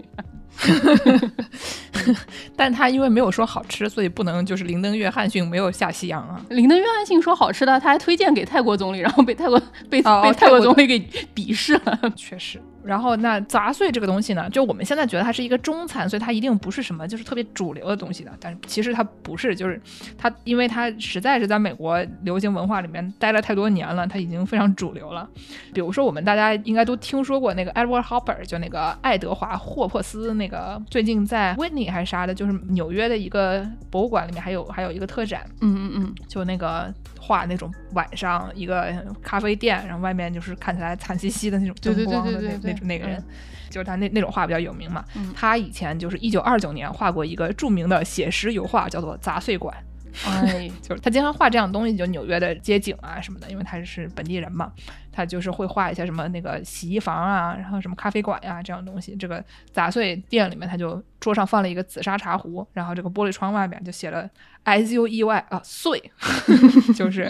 [2.56, 6.40] 但他因为没有说好吃，所以不能就是林登·约翰逊没有下西洋啊。
[6.50, 10.98] 林登·约翰逊说好吃的，他还推荐给泰国总理，然后被泰国被、哦被泰国总理给
[11.34, 12.12] 鄙视了。
[12.16, 18.32] 确实，然后那杂碎这个东西呢，就我们现在觉得它是一个中餐，所以它一定不是什么就是特别主流的东西的。
[18.40, 19.78] 但是其实它不是，就是
[20.16, 25.28] 它，因为它实在是在美国流行文化里面待了太多年了，它已经非常主流了。
[25.74, 43.24] 比如说我们大家应该都听说过那个 Edward Hopper，就那个爱德华霍珀斯，那个最近在 Whitney 还是啥的，就是纽约的一个博物馆里面还有还有一个特展，嗯嗯嗯，就那个画那种晚上一个咖啡店，然后外面就是看起来惨兮兮的那种灯光的那那种那个人嗯，
[43.70, 45.04] 就是他那那种画比较有名嘛。
[45.16, 49.76] 嗯他以前就是一九二九年画过一个著名的写实油画，叫做《杂碎馆
[50.28, 54.72] 》。哎，就是他经常画这样的东西，就纽约的街景啊什么的，因为他是本地人嘛，
[55.18, 59.16] 他就是会画一些什么那个洗衣房啊，然后什么咖啡馆呀、这样东西。
[59.16, 64.30] 这个杂碎店里面，他就桌上放了一个紫砂茶壶，然后这个玻璃窗外面就写了
[64.62, 66.00] S U E Y 啊碎，
[66.94, 67.28] 就是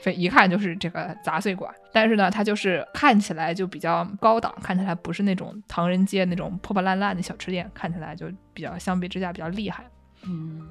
[0.00, 1.74] 非一看就是这个杂碎馆。
[1.92, 9.84] 但是呢，它就是看起来就比较高档，看起来不是那种唐人街那种破破烂烂的小吃店，看起来就比较相比之下比较厉害。
[10.22, 10.68] 嗯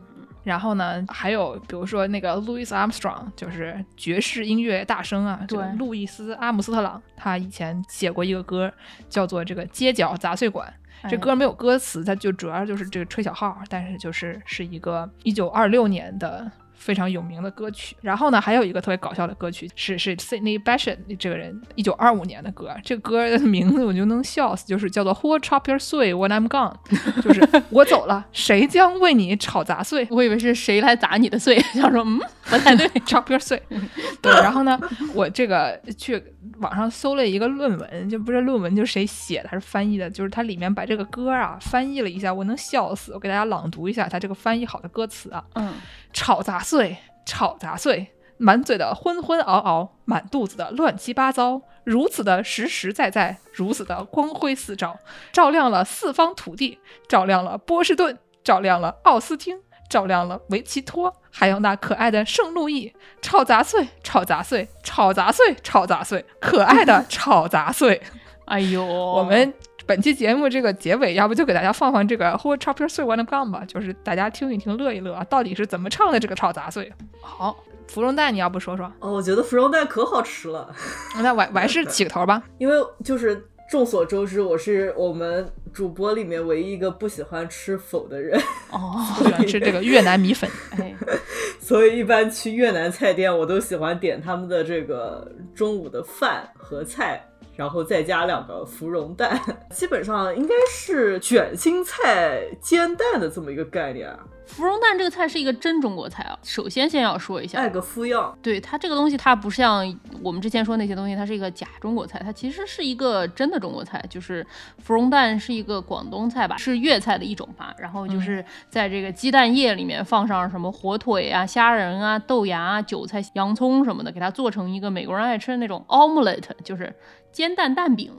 [0.47, 8.71] 然后呢，还有比如说那个 Louis Armstrong，就是爵士音乐大声啊，这个对路易斯阿姆斯特朗，他以前写过一个歌，
[9.09, 10.73] 叫做这个街角杂碎馆。
[11.09, 17.95] 这哎歌没有歌词，它就主要就是这个吹小号，但是就是是一个一九二六年的非常有名的歌曲。
[18.01, 26.75] 然后呢，还有一个特别搞笑的歌曲是是 Sydney b a s h e t 这个人一九二五年的歌，这歌的名字我就能笑死，就是叫做 Who chop your 碎 when I'm gone，
[27.21, 30.07] 就是 我走了，谁将为你炒杂碎？
[30.09, 32.87] 我以为是谁来砸你的碎，想说嗯不太对。
[33.01, 33.61] chop your 碎。
[34.21, 34.79] 对，然后呢，
[35.13, 36.21] 我这个去
[36.59, 43.13] 网上搜了一个论文，就不是论文，就是谁写的还是翻译的，就是它里面把这个歌啊翻译了一下，我能笑死。
[43.13, 45.73] 我给大家朗读一下它这个翻译好的歌词啊：嗯，
[46.13, 48.07] 吵杂碎，吵杂碎，
[48.37, 54.99] 满嘴的昏昏熬熬，满肚子的乱七八糟，如此的实实在在，如此的光辉四照，
[55.31, 59.59] 照亮了四方土地，照亮了波士顿，照亮了奥斯汀。
[59.89, 68.01] 照亮了维奇托，还有那可爱的圣路易，炒杂碎，炒杂碎，炒杂碎，炒杂碎，可爱的炒杂碎。
[68.45, 69.53] 哎呦，我们
[69.85, 76.91] 本期节目这个结尾，要不就给大家放放这个 Who Chop Your 碎 When I'm Gone 吧，就是大家听一听，乐一乐啊，到底是怎么唱的这个炒杂碎？
[77.21, 78.91] 好，芙蓉蛋，你要不说说？
[78.99, 80.73] 哦，我觉得芙蓉蛋可好吃了，
[81.21, 82.41] 那我我还是起个头吧。
[82.57, 88.39] 因为就是众所周知，我是我们主播里面唯一一个不喜欢吃否的人，
[88.71, 90.49] 哦，我 喜欢吃这个越南米粉。
[90.77, 90.95] 哎，
[91.59, 97.23] 所以一般去越南菜店，我都喜欢点他们的这个中午的饭和菜。
[97.57, 99.41] 然后再加两个芙蓉蛋，
[99.73, 104.19] 基本上应该是卷心菜煎蛋的这么一个概念啊。
[104.47, 106.37] 芙蓉蛋这个菜是一个真中国菜啊。
[106.43, 109.85] 首先先要说一下，爱个敷药，对它这个东西，它不像
[110.23, 114.03] 我们之前说那些东西，它是一个假中国菜，它其实是一个真的中国菜。
[114.09, 114.45] 就是
[114.79, 117.73] 芙蓉蛋是一个广东菜吧，是粤菜的一种吧。
[117.77, 126.95] 然后就是在这个鸡蛋液里面放上什么火腿啊、虾仁啊、豆芽啊、韭菜、洋葱什么的，给它做成一个美国人爱吃的那种 omelette，就是
[127.31, 128.11] 煎蛋蛋饼。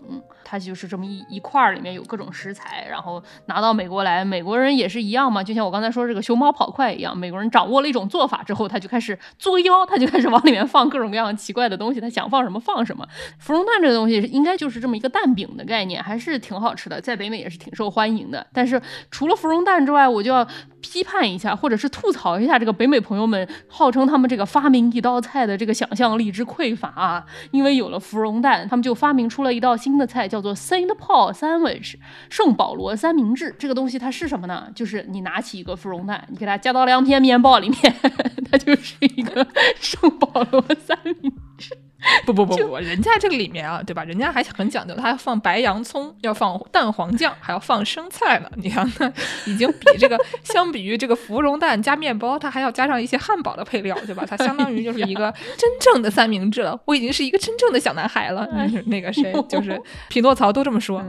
[0.51, 4.25] 它就是这么一一块儿，里面有各种食材，然后拿到美国来。
[4.25, 13.07] 美国人也是一样嘛，就像我刚才说这个熊猫跑快一样，美国人掌握了一种做法之后，他就开始作妖，他就开始往里面放各种各样奇怪的东西，他想放什么放什么。
[13.39, 18.47] 芙蓉蛋这个东西应该就是这么一个蛋饼的概念，还是挺好吃的，在北美也是挺受欢迎的。
[18.55, 20.49] 但是除了芙蓉蛋之外，我就要
[20.81, 27.25] 批判一下，或者是吐槽一下这个北美朋友们，号称他们这个发明一道菜的这个想象力之匮乏啊！
[27.51, 31.95] 因为有了芙蓉蛋，他们就发明出了一道新的菜，叫做 Saint Paul Sandwich
[32.31, 33.55] 圣保罗三明治。
[33.59, 34.69] 这个东西它是什么呢？
[34.75, 37.95] 就是你拿起一个芙蓉蛋，你给它加到两片面包里面，
[38.51, 39.47] 它就是一个
[39.81, 41.88] 圣保罗三明治。
[42.25, 44.05] 不不不不，人家这个里面啊，对吧？
[44.05, 48.51] 人家还很讲究，他要放白洋葱，要放蛋黄酱，还要放生菜呢。
[48.57, 49.13] 你看，那
[49.47, 54.25] 已经比这个相比于这个芙蓉蛋加面包，它还要加上一些汉堡的配料，对吧？
[54.29, 56.79] 它相当于就是 一个真正的三明治了。
[56.85, 58.49] 我已经是一个真正的小男孩了。
[58.87, 61.05] 那个谁，就是 匹诺曹都这么说。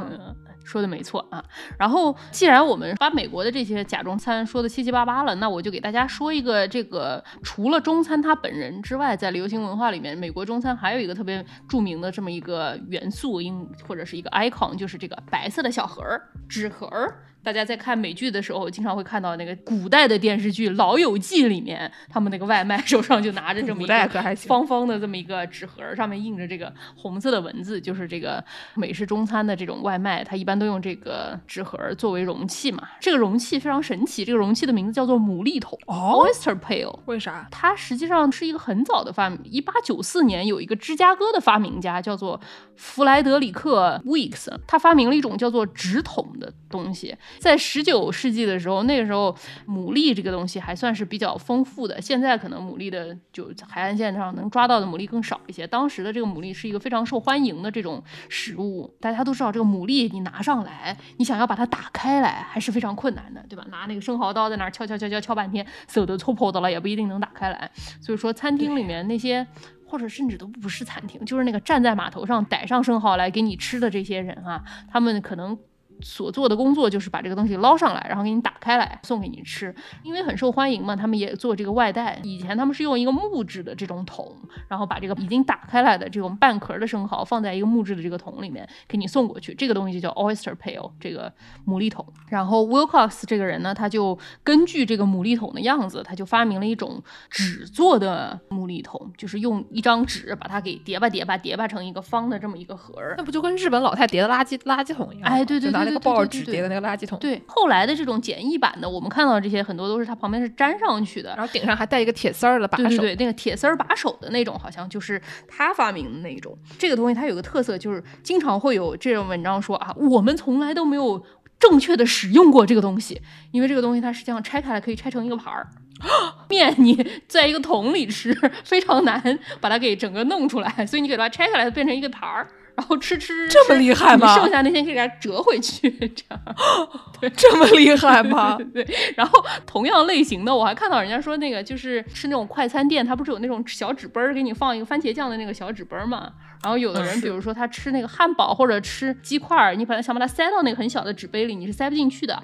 [0.70, 1.44] 说的没错啊，
[1.80, 17.24] 然后既然我们把美国的这些假中餐说的七七八八了，那我就给大家说一个这个除了中餐它本人之外，在流行文化里面，美国中餐还有一个特别著名的这么一个元素，应或者是一个 icon，就是这个白色的小盒儿纸盒儿。
[17.42, 28.44] 大家在看美剧的时候，经常会看到那个古代的电视剧《老友记》里面，他们那个外卖手上就拿着这么一个方方的这么一个纸盒，上面印着这个红色的文字，就是这个
[28.76, 32.88] 美式中餐的这种外卖，它一般都用这个纸盒作为容器嘛。
[33.00, 37.00] 这个容器非常神奇，这个容器的名字叫做牡蛎桶 （Oyster Pail）。
[37.06, 37.48] 为啥？
[37.50, 39.40] 它实际上是一个很早的发明。
[39.46, 42.40] 一八九四年，有一个芝加哥的发明家叫做
[42.76, 47.16] 弗莱德里克 ·Weeks，他发明了一种叫做纸筒的东西。
[47.38, 49.36] 在十九世纪的时候，那个时候
[49.68, 52.02] 牡蛎这个东西还算是比较丰富的。
[52.02, 55.68] 现在可能牡蛎的就海岸线上能抓到的牡蛎更少一些。
[55.68, 58.94] 当时的这个牡蛎是一个非常受欢迎的这种食物。
[59.00, 63.66] 大家都知道，这个牡蛎你拿上来，你想要把它打开来还是非常困难的，对吧？
[63.70, 67.70] 拿那个生蚝刀在那儿敲敲敲敲敲半天，手都搓破的了，也不一定能打开来。
[68.02, 69.46] 所以说，餐厅里面那些，
[69.86, 75.58] 或者甚至都不是餐厅，就是那个站在码头上逮上生蚝来给你吃的这些人啊，他们可能。
[76.02, 82.20] 所做的工作就是把这个东西捞上来，然后给你打开来送给你吃，因为很受欢迎嘛，他们也做这个外带。
[82.24, 84.36] 以前他们是用一个木质的这种桶，
[84.68, 91.32] 然后把这个已经打开来的这种半壳的生蚝放在一个木质的这个桶里面给你送过去，这个东西就叫 oyster pail，这个
[91.68, 92.06] 牡蛎桶。
[92.30, 103.16] 然后 Wilcox 这个人呢，他就根据这个牡蛎桶的样子，他就发明了一种纸做的牡蛎桶，就是用一张纸把它给叠吧叠吧叠吧成一个方的这么一个盒儿。
[103.18, 105.30] 那不就跟日本老太叠的垃圾垃圾桶一样？
[105.30, 105.89] 哎，对对对。
[105.90, 116.58] 那个报纸叠的那个垃圾桶，对，后来的这种简易版的，我们看到这些很多都是它旁边是粘上去的，然后顶上还带一个铁丝儿的把手，对对对，那个铁丝儿把手的那种，好像就是他发明的那种。
[116.78, 121.24] 这个东西它有个特色，就是经常会有这种文章说啊，我们从来都没有
[121.60, 123.22] 正确的使用过这个东西，
[123.52, 125.68] 因为这个东西它实际上拆开来可以拆成一个盘儿，
[126.50, 132.48] 面你在一个桶里吃非常难把它给整个弄出来，所以你给它拆下来变成一个盘儿。
[132.80, 134.34] 然后吃吃这么厉害吗？
[134.36, 136.42] 剩下那些可以给它折回去， 这样
[137.20, 138.58] 对，这么厉害吗？
[138.74, 138.88] 对。
[139.18, 146.32] 然后同样类型的，我还看到人家说那个就是吃那种快餐店，它不是有那种小纸杯儿给你放一个番茄酱的那个小纸杯儿嘛？
[146.64, 152.42] 然后有的人比如说他吃那个汉堡或者吃鸡块儿，你把它想把它塞到那个很小的纸杯里，你是塞不进去的。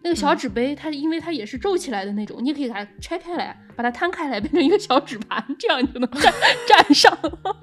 [0.00, 6.32] 那个小纸杯，它因为它也是皱起来的那种，你也可以给它拆开来，把它摊开来，变成一个小纸盘，这样你就能站
[6.66, 7.16] 站上。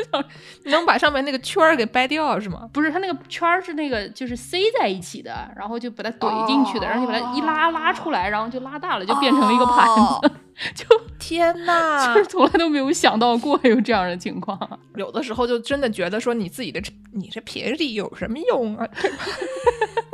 [0.66, 2.70] 你能把上面那个圈儿给掰掉是吗？
[2.74, 10.32] 不是，它那个圈儿是那个就是塞在一起的，然后就把它怼进去的，然后你把它一拉拉出来，然后就拉大了，就变成了一个盘子。
[10.74, 10.86] 就
[11.20, 14.58] 天哪，就是从来都没有想到过有这样的情况。
[14.96, 18.88] 有的时候就真的觉得说你自己的你这便宜有什么用啊？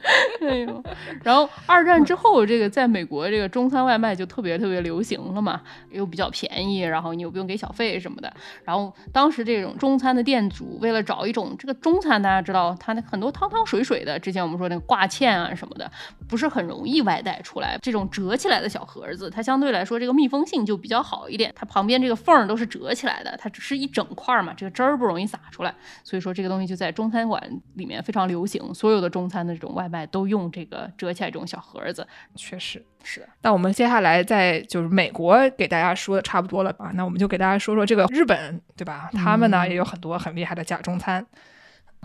[0.40, 0.82] 哎呦，
[1.22, 8.32] 然后二战之后，这个在美国这个中餐外卖就特别特别流行了嘛，又比较便宜，然后你又不用给小费什么的。
[8.64, 15.90] 然后当时这种中餐的店主为了找一种这个中餐，大家知道它那很多汤汤水水的，之前我们说那个挂芡啊什么的，
[16.28, 17.78] 不是很容易外带出来。
[17.82, 25.74] 这种折起来的小盒子，它相对来说这个密封性就比较好一点，它旁边这个缝儿都是折起来的，它只是一整块嘛，这个汁儿不容易洒出来。
[26.04, 27.42] 所以说这个东西就在中餐馆
[27.74, 30.50] 里面非常流行，所有的中餐的这种外卖都用。
[30.50, 32.06] 这个折起来这种小盒子。
[32.36, 32.84] 确实。
[33.04, 36.90] 是的，那我们接下来在就是美国给大家说的差不多了吧？
[36.94, 39.08] 那我们就给大家说说这个日本，对吧？
[39.14, 41.24] 他们呢嗯也有很多很厉害的假中餐。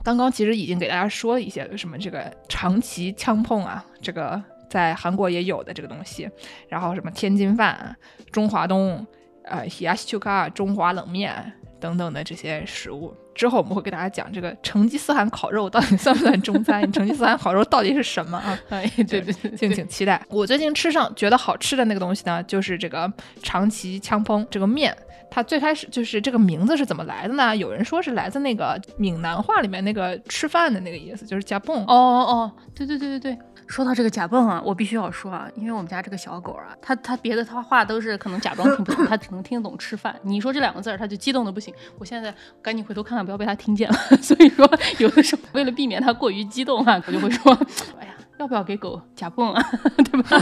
[0.03, 6.29] 刚刚其实已经给大家说了一些什么这个长崎枪碰啊，这个在韩国也有的这个东西，
[6.69, 7.95] 然后什么天津饭、
[8.31, 9.05] 中华东、
[9.43, 11.51] 呃 hiyashi 中华冷面
[11.84, 13.13] 等等的这些食物。
[13.36, 16.89] 之后我们会给大家讲这个成吉思汗烤肉到底 算不算中餐？
[16.93, 18.57] 成吉思汗烤肉到底是什么啊？
[18.69, 20.23] 哎，对 对对，敬请期待。
[20.29, 23.11] 我最近吃上觉得好吃的那个东西呢，就是这个
[23.41, 24.95] 长崎枪烹这个面。
[25.29, 27.57] 它最开始就是这个名字是怎么来的呢？
[27.57, 31.84] 有人说是来自那个闽南话里面那个吃饭的那个意思，就是加蹦。
[31.86, 33.39] 哦哦哦，对对对对对。
[33.74, 40.15] 说到这个假蹦啊，我必须要说啊，因为我们家这个小狗啊，它它别的它话都是可能假装听不懂，它只能听得懂吃饭。
[40.21, 41.74] 你一说这两个字儿，它就激动的不行。
[41.97, 43.95] 我现在赶紧回头看看，不要被它听见了。
[44.21, 44.69] 所以说，
[44.99, 47.51] 有的时候为了避免它过于激动啊，我就会说，
[47.99, 49.63] 哎呀，要不要给狗假蹦啊？
[50.05, 50.38] 对吧？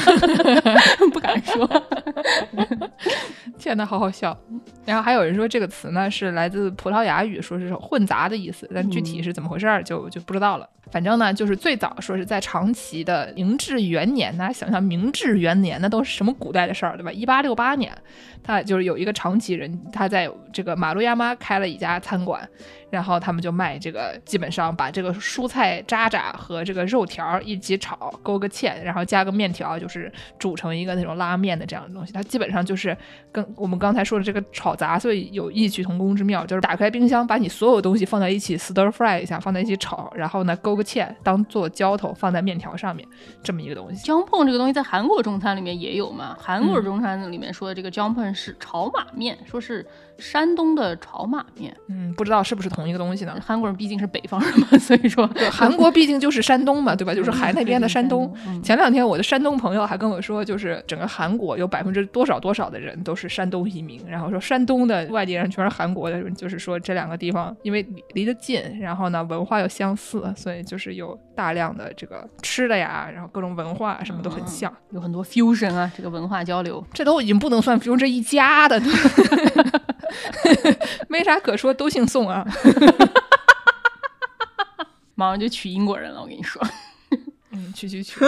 [1.14, 1.66] 不敢说。
[3.58, 4.38] 天呐，好好笑。
[4.86, 10.68] 然后还有人说这个词呢是来自葡萄牙语，说是混杂的意思，但具体是怎么回事儿就就不知道了。
[10.92, 17.12] 反正呢，就是最早说是在长崎的明治元年，大家想想明治元年那都是什么古代的事儿，对吧？
[17.12, 17.92] 一八六八年，
[18.44, 22.48] 他就是有一个长崎人，他在这个马路亚妈开了一家餐馆，
[22.90, 32.12] 然后他们就卖这个，基本上把这个蔬菜渣渣和这个肉条一起炒，勾个芡，然后加个面条，就是煮成一个那种拉面的这样的东西。
[32.12, 32.96] 它基本上就是
[33.32, 43.08] 跟我们刚才说的这个炒杂碎有异曲同工之妙，就是打开冰箱，把你所有东西放在一起 stir fry 一下，放在一起炒，然后呢勾个芡当做浇头放在面条上面，
[43.44, 44.04] 这么一个东西。
[44.04, 46.36] 姜碰这个东西在韩国中餐里面也有嘛？
[46.40, 49.86] 韩国中餐里面说的这个姜碰是炒马面，说是
[50.22, 51.76] 山东的炒马面。
[51.90, 53.36] 嗯，不知道是不是同一个东西呢？
[53.44, 57.14] 韩国人毕竟是北方人嘛， 所以说韩国毕竟就是山东嘛，对吧？
[57.14, 58.32] 就是海那边的山东。
[58.48, 74.72] 嗯前两天我的山东朋友还跟我说，就是整个韩国有百分之多少多少的人都是山东移民，然后说山东的外地人全是韩国的人，就是说这两个地方因为离离得近，然后呢文化又相似，所以就是有大量的这个吃的呀，然后各种文化什么都很像。
[74.92, 76.86] 有很多 fusion 啊，这个文化交流。
[76.94, 78.80] 这都已经不能算比如这一家的，
[81.08, 82.46] 没啥可说，都姓宋啊。
[85.16, 86.62] 马上就娶英国人了，我跟你说。
[87.52, 88.20] 嗯，去去去。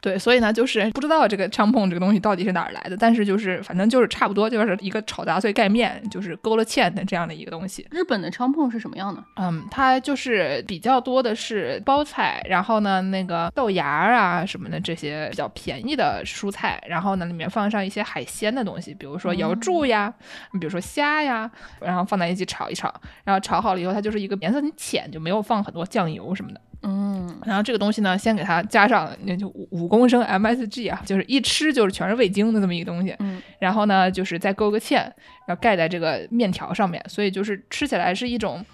[0.00, 7.86] 对，所以呢，就是不知道这个昌碰这个东西到底是哪儿来的，但是就是反正就是差不多就是一个炒杂碎盖面，就是勾了芡的这样的一个东西。
[7.90, 9.22] 日本的昌碰是什么样的？
[9.36, 20.12] 嗯，它就是比较多的是包菜，然后呢，那个豆芽儿啊什么的这些比较便宜的蔬菜，然后呢里面放上一些海鲜的东西，比如说瑶柱呀，
[20.52, 22.92] 比如说虾呀，然后放在一起炒一炒，
[23.24, 26.60] 然后炒好了以后，它就是一个颜色很浅，就没有放很多酱油什么的。
[26.82, 33.14] 嗯，然后这个东西呢，先给它加上那就五五公升 MSG 啊，就是一吃就是全是味精的这么一个东西。
[33.18, 38.64] 嗯，然后呢，就是再勾个芡，然后盖在这个面条上面，所以就是吃起来是一种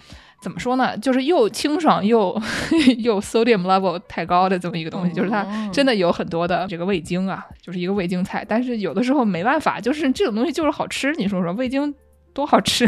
[0.41, 2.33] 怎么说呢，就是又清爽又
[2.99, 8.45] 又 sodium level 太高的这么一个东西，就是它嗯真的有很多的这个味精啊，就是一个味精菜。
[8.47, 11.93] 但是有的时候没办法，就是这种东西就是好吃，你说说味精。
[12.33, 12.85] 多好吃！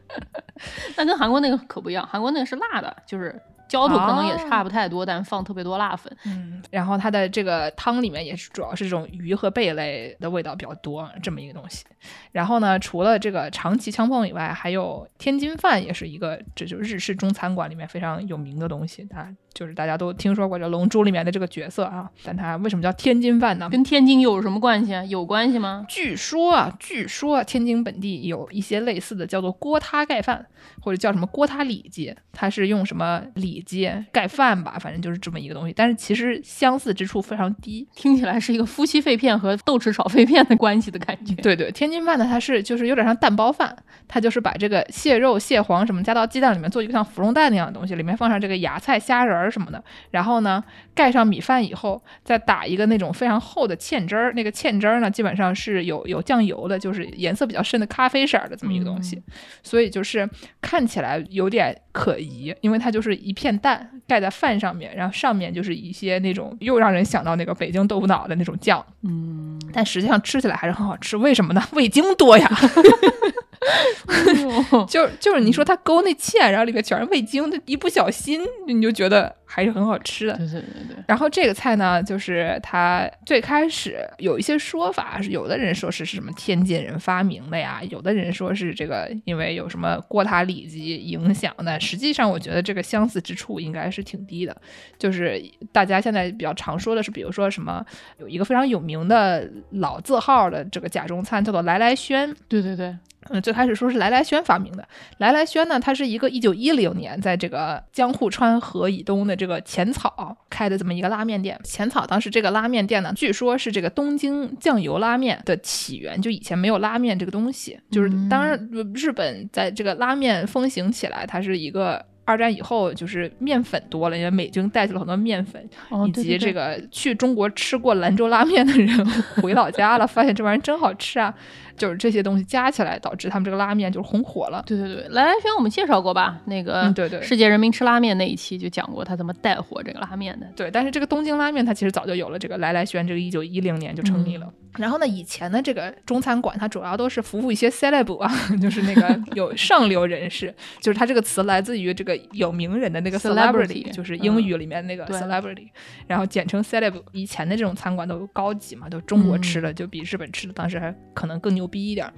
[0.96, 3.38] 那跟韩国那个可不一样，韩国那个是辣的，就是
[3.72, 6.14] 浇头可能也差不太多，但放特别多辣粉。
[6.26, 11.86] 嗯，然后它的这个汤里面也是主要是这种鱼和贝类的味道比较多，这么一个东西。
[12.32, 19.06] 然后呢，除了这个长崎枪碰以外，还有天津饭，也是一个这就是日式中餐馆里面非常有名的东西。
[19.10, 23.68] 它就是大家都听说过这《龙珠》里面的这个角色啊，但它为什么叫天津饭呢？
[23.70, 25.04] 跟天津有什么关系啊？
[25.04, 25.84] 有关系吗？
[25.88, 30.46] 据说啊，据说啊，天津本地有一些类似的叫做锅塌盖饭，
[30.80, 35.74] 或者叫什么锅塌里脊，它是用什么里脊盖饭吧，反正就是这么一个东西。
[35.76, 37.86] 但是其实相似之处非常低。
[37.94, 41.34] 听起来是一个夫妻肺片和豆豉炒肺片的关系的感觉。
[41.36, 43.76] 对对，天津饭呢，它是就是有点像蛋包饭，
[44.08, 50.62] 它就是把这个蟹肉、蟹黄什么加到鸡蛋里面，做一个像芙蓉蛋那样的东西，里面放上这个芽菜、虾仁儿什么的，然后呢
[50.94, 59.22] 盖上米饭以后，再打一个那种非常厚的芡汁儿，那个芡汁儿呢基本上是有有酱油的，就是颜色比较深的咖啡色儿的这么一个东西，
[59.62, 60.28] 所以就是
[60.60, 68.84] 看起来有点可疑，因为它就是一片蛋盖在饭上面，然后上面就是一些那种又让人想到那个北京豆腐脑的那种酱。
[69.02, 71.62] 嗯，但实际上吃起来还是很好吃，为什么呢？
[71.72, 72.48] 味精多呀，
[74.88, 80.36] 就就是你说他勾那芡，然后里面全是味精，就一不小心你就觉得还是很好吃的。
[80.38, 91.78] 对对对对，然后这个菜呢，就是它最开始有一些说法，是有的人说是是什么天津人发明的呀，有的人说是这个因为有什么锅塌里脊影响的。
[91.78, 94.56] 实际上，我觉得这个相似之处应该是挺低的。
[94.98, 97.84] 就是大家现在比较常说的是，比如说什么
[98.18, 102.96] 有一个非常有名的老字号的这个甲中餐叫做来来轩，对对对，
[103.30, 104.88] 嗯，最开始说是来来轩发明的。
[105.18, 111.58] 来来轩呢，它是一个一九一零年在这个江户川河以东的这个浅草开的这么一个拉面店。
[111.64, 117.76] 浅草当时这个拉面店呢，据说是这个东京酱油拉面的起源，就以前没有拉面这个东西。
[117.90, 118.56] 就是当然，
[118.94, 122.00] 日本在这个拉面风行起来，它是一个。
[122.24, 129.04] 二战以后，就是面粉多了，因为美军带去了很多面粉，哦以及这个去中国吃过兰州拉面的人
[129.42, 131.34] 回老家了，发现这玩意儿真好吃啊！
[131.82, 134.62] 就是这些东西加起来，导致他们这个拉面就红火了。
[134.64, 136.38] 对对对，来来轩我们介绍过吧？
[136.44, 140.46] 那个嗯对对世界人民吃拉面那一期就讲过他怎么带火这个拉面的。
[140.54, 144.48] 对，但是这个东京拉面它其实早就有了这个来来轩，这个一九一零年就成立了。
[144.78, 155.68] 然后呢，以前的这个中餐馆它主要都是服务一些 celeb 啊， 就是那个 有上流人士，就是它这个词来自于这个有名人的那个 Celebrity，就是英语里面那个 celebrity，、
[156.06, 156.94] 然后简称 celeb。
[157.12, 162.12] 以前的这种餐馆都高级嘛，都中国吃的就比日本吃的当时还可能更牛逼一点儿。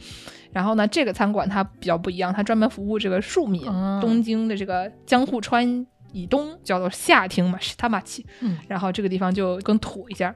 [0.52, 8.26] 然后呢，这个餐馆它比较不一样，它专门服务这个庶民，嗯东京的这个江户川以东叫做下町嘛，是他马奇。
[8.40, 10.34] 嗯，然后这个地方就更土一下。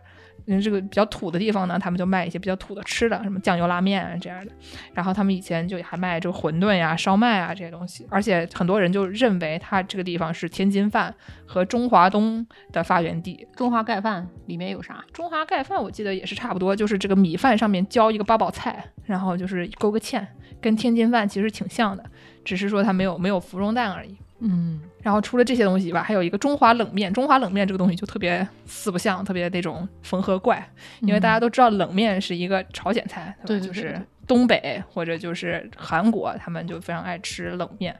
[0.51, 4.51] 嗯，这个比较土的地方呢，他们就卖一些比较土的吃的，什么酱油拉面啊这样的。
[4.95, 11.15] 然后他们以前就还卖这个馄饨呀、烧麦啊这些东西，而且很多人就认为它这个地方是天津饭
[11.47, 13.47] 和中华东的发源地。
[13.55, 15.05] 中华盖饭里面有啥？
[15.13, 20.27] 中华盖饭我记得也是差不多，就是这个米饭上面浇一个八宝菜，然后就是勾个芡，
[20.63, 22.03] 跟天津饭其实挺像的，
[22.43, 24.17] 只是说它没有没有芙蓉蛋而已。
[24.41, 27.13] 嗯，然后除了这些东西以外，还有一个中华冷面。
[27.13, 30.65] 中华冷面这个东西就特别四不像，特别那种缝合怪，
[31.01, 37.97] 因为大家都知道冷面是一个朝鲜菜，嗯对对对对就是东北或者就是韩国，他们就非常爱吃冷面，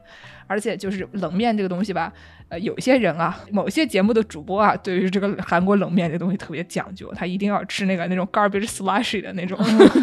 [0.49, 2.11] 而且就是冷面这个东西吧，
[2.47, 9.55] 呃，有些人啊，某些节目的主播啊，对于这个韩国冷面这东西特别讲究，他一定要吃那个那种 garbage slushy 的那种，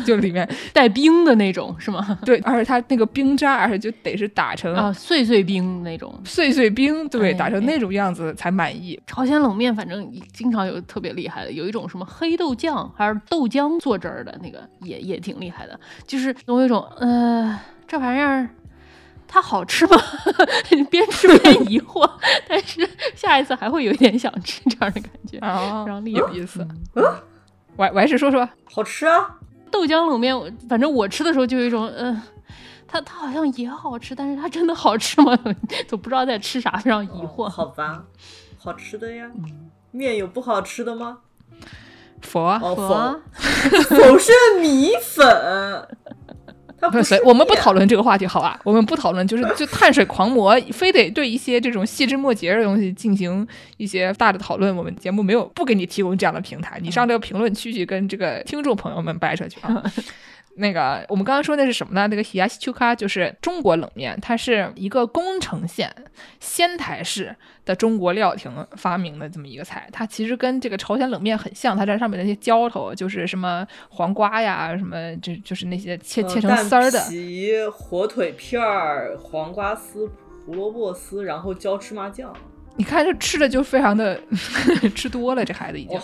[0.07, 2.16] 就里面带冰的那种是吗？
[2.24, 6.14] 对，而且它那个冰渣，而且就得是打成啊，碎碎冰那种。
[6.24, 9.01] 碎碎冰，对，哎打成那种样子才满意。
[9.09, 15.78] 朝鲜冷面反正经常有特别厉害的，有一种什么黑豆酱还是豆浆做汁儿的那个，也也挺厉害的。
[16.07, 18.49] 就是总有一种呃，这玩意儿
[19.29, 19.97] 它好吃吗？
[20.70, 22.09] 你 边吃边疑惑，
[22.49, 26.66] 但是下一次还会有一点想吃这样的感觉，啊非常厉害有意思。
[27.77, 29.37] 我我还是说说，好吃啊！
[29.70, 30.35] 豆浆冷面，
[30.68, 32.20] 反正我吃的时候就有一种嗯。
[32.89, 35.37] 它它好像也好吃，但是它真的好吃吗？
[35.89, 37.49] 总不知道在吃啥，非常疑惑。
[37.49, 38.05] 好吧，
[38.59, 39.29] 好吃的呀。
[39.37, 41.18] 嗯面有不好吃的吗？
[42.22, 43.20] 佛，哦，佛
[43.89, 45.27] 否，否是米粉。
[46.81, 48.61] 它不是，不是我们不讨论这个话题，好吧？
[48.64, 53.47] 我们不讨论，就是就碳水狂魔，非得对一些这种细枝末节的东西进行
[53.77, 54.74] 一些大的讨论。
[54.77, 59.83] 我们节目没有不给你提供这样的平台，你上这个评论区去跟这个听众朋友们掰扯去啊。
[60.57, 62.07] 那个，我们刚刚说那是什么呢？
[62.07, 65.94] 那个 hiyashi chuka 就是中国冷面，它是一个宫城县
[66.40, 67.34] 仙台市
[67.64, 69.88] 的中国料亭发明的这么一个菜。
[69.92, 77.11] 它其实跟这个朝鲜冷面很像，它这上面那些浇头就是什么黄瓜呀，什么就就是那些切呃切成丝儿的蛋。
[77.11, 80.11] 皮、火腿片儿、黄瓜丝、
[80.44, 82.32] 胡萝卜丝，然后浇芝麻酱。
[82.76, 84.20] 你看这吃的就非常的
[84.94, 86.02] 吃多了，这孩子已经哦。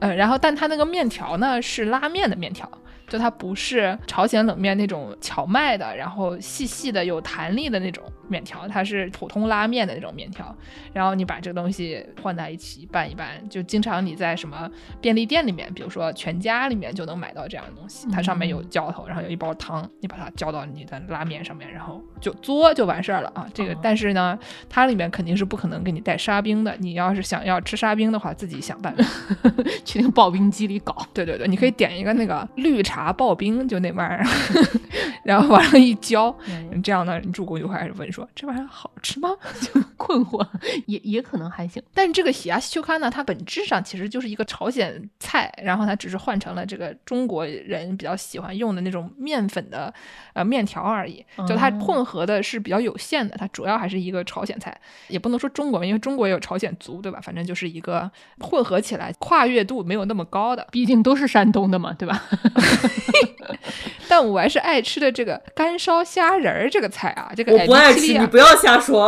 [0.00, 2.68] 呃，然后但它那个面条呢是拉面的面条，
[3.12, 10.56] 就它不是朝鲜冷面那种荞麦的，然后细细的有弹力的那种面条，它是普通拉面的那种面条。
[10.94, 14.66] 然后你把这个东西混在一起拌一拌，就经常你在什么
[14.98, 23.46] 便利店里面，比如说全家里面就能买到这样的东西，它上面有浇头，然后有一包汤，你把它浇到你的拉面上面，然后就嘬就完事儿了啊。
[23.52, 24.38] 这个哦但是呢，
[24.70, 29.04] 它里面肯定是不可能给你带沙冰的，你要是想要吃沙冰的话，自己想办法。
[29.84, 30.96] 去那个刨冰机里搞。
[31.12, 34.22] 对对对，你可以点一个那个绿茶刨冰，就那玩意儿，
[35.24, 36.36] 然后往上一浇，
[36.84, 39.30] 这样呢，你主顾就会开始问说这玩意儿好吃吗？
[39.62, 40.46] 就困惑，
[40.84, 41.82] 也也可能还行。
[41.94, 49.92] 但是这个喜亚西秋咖呢，它本质上其实就是一个朝鲜菜，然后它只是换成了这个中国人比较喜欢用的那种面粉的
[50.34, 51.24] 呃面条而已。
[51.48, 54.76] 就它哦混合的是比较有限的，它主要还是一个朝鲜菜，
[55.08, 57.20] 也不能说中国，因为中国也有朝鲜族，对吧？
[57.22, 60.66] 反正就是一个混合起来跨越度没有那么高的。
[60.72, 62.22] 毕竟都是山东的嘛，对吧？
[64.08, 69.06] 但我还是爱吃的这个干烧虾仁儿这个菜啊，这个我不爱吃，你不要瞎说，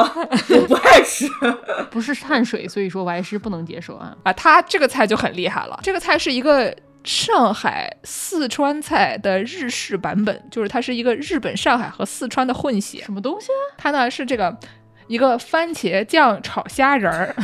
[0.51, 1.29] 我不爱吃。
[1.91, 4.17] 不是碳水，所以说我还是不能接受啊。
[4.23, 6.75] 啊，它这个菜就很厉害了，这个菜是一个
[7.05, 13.03] 上海四川菜的日式版本，就是它是一个日本上海和四川的混血。
[13.05, 13.77] 什么东西啊？
[13.77, 14.57] 它呢是这个
[15.07, 17.35] 一个番茄酱炒虾仁儿，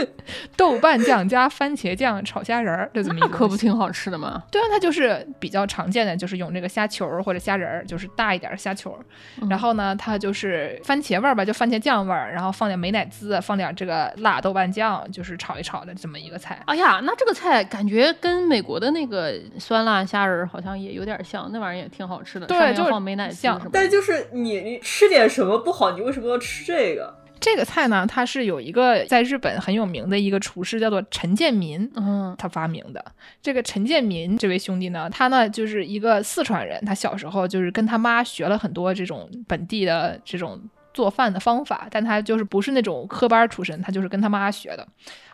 [0.56, 4.42] 豆瓣酱加番茄酱炒虾仁儿，这怎么一那个可不挺好吃的吗？
[4.50, 8.96] 对啊，它就是比较常见的，就是用这个虾球儿或者虾仁儿，就是大一点儿的虾球
[9.48, 16.60] 然后呢，它就是番茄味儿吧，就番茄酱味儿，然后放点美乃滋，放点这个辣豆瓣酱，就是炒一炒的这么一个菜。
[16.66, 23.70] 哎呀，那这个菜感觉跟美国的那个酸辣虾仁儿好像也有点像，那玩意儿也挺好吃的，对就放美乃滋像什么。
[23.72, 27.05] 但就是你你吃点什么不好，你为什么要吃这个？
[27.38, 31.90] 这个菜呢，它是有一个在日本很有名的一个厨师，叫做陈建民。
[31.96, 33.04] 嗯他发明的
[33.40, 40.60] 这个陈建民这位兄弟呢，他呢就是一个四川人，他小时候就是跟他妈学了很多这种本地的这种
[40.92, 44.86] 做饭的方法，但他就是不是那种科班出身，他就是跟他妈学的。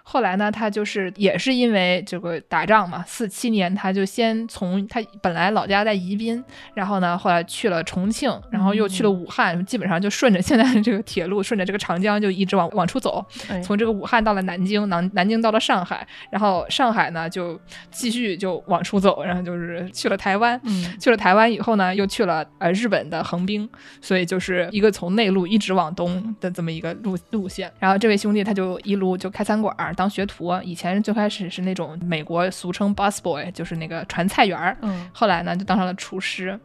[0.05, 6.43] 后来呢，他就是也是因为这个打仗嘛，四七年他就先从他本来老家在宜宾，
[6.75, 17.59] 然后呢后来去了重庆，然后又去了武汉，基本上就顺着现在的这个铁路，顺着这个长江就一直往往出走，哎从这个武汉到了南京，南南京到了上海，然后上海呢就
[17.91, 20.61] 继续就往出走，然后就是去了台湾。
[20.65, 23.69] 嗯去了台湾以后呢，又去了呃日本的横滨，
[24.01, 27.71] 所以就是一个从内陆一直往东的这么一个路路线。
[27.79, 36.59] 然后这位兄弟他就一路就开餐馆儿当学徒，以前最开始是那种美国俗称 bus boy，就是那个传菜员儿，嗯后来呢就当上了厨师。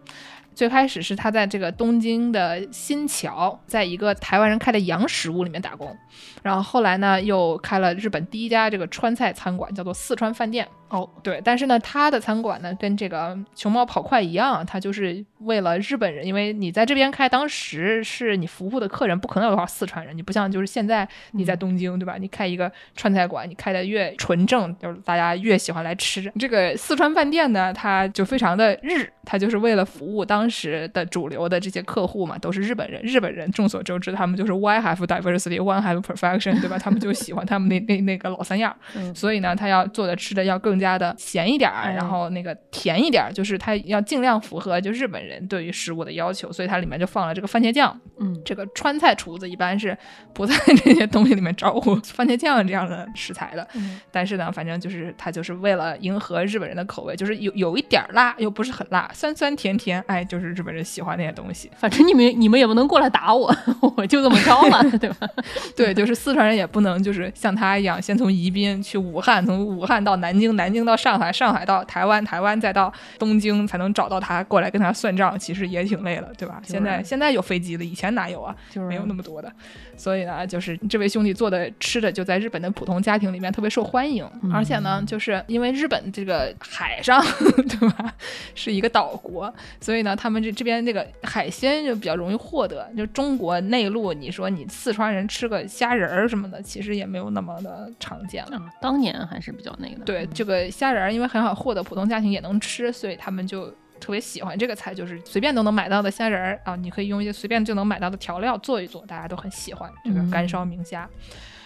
[0.55, 5.95] 最开始是他在这个东京的新桥，在一个台湾人开的洋食屋里面打工，
[6.41, 10.67] 然后后来呢又开了日本第一家这个川菜餐馆，叫做四川饭店。
[10.89, 22.15] 哦，对，但是呢，他的餐馆呢跟这个熊猫跑快一样，他就是为了日本人，因为你在这边开，当时是你服务的客人不可能有多少四川人，你不像就是现在你在东京，对吧？
[22.17, 26.31] 你开一个川菜馆，你开的越纯正，就是大家越喜欢来吃。
[26.39, 33.01] 这个四川饭店呢，它就非常的日，它就是为了服务当时的主流的这些客户嘛，都是日本人。
[33.03, 36.79] 日本人众所周知，他们就是 why have diversity, one have perfection，对吧？
[36.79, 38.73] 他们就喜欢他们那那那个老三样。
[38.95, 47.99] 嗯所以呢，他要做的吃的要更加的咸一点儿，哎然后那个甜一点儿，就是它要尽量符合就日本人对于食物的要求，所以它里面就放了这个番茄酱。
[48.19, 49.95] 嗯这个川菜厨子一般是
[50.33, 61.69] 不在这 些东西里面招呼番茄酱这样的食材的，嗯但是呢，反正就是他就是为了迎合日本人的口味，就是有有一点儿辣，又不是很辣，酸酸甜甜，哎，就是日本人喜欢那些东西。
[61.77, 63.53] 反正你们你们也不能过来打我，
[63.97, 65.27] 我就这么着了， 对吧？
[65.75, 76.59] 对，就是四川人也不能就是像他一样，先从宜宾去武汉，从武汉到南京，南京到上海，上海到台湾，台湾再到东京，才能找到他过来跟他算账，其实也挺累了，对吧？
[76.61, 78.55] 就是现在现在有飞机了，以前哪有啊？
[78.69, 79.51] 就是没有那么多的，
[79.95, 87.23] 所以呢，就是这位兄弟做的吃的就在日本的普通家庭里面特别受欢迎，而且呢，就是因为日本这个海上，
[87.67, 88.13] 对吧，
[88.55, 92.87] 是一个岛国，所以呢，他们这这边这个海鲜就比较容易获得。
[92.95, 98.57] 就中国内陆，你说你四川人吃个虾仁儿什么的，其实也没有那么的常见了。
[98.57, 100.05] 啊，当年还是比较那个的。
[100.05, 111.09] 对，这个虾仁儿因为很好获得，普通家庭也能吃，所以他们就特别喜欢这个菜，就是随便都能买到的虾仁儿啊，你可以用一些随便就能买到的调料做一做，大家都很喜欢这个干烧明虾。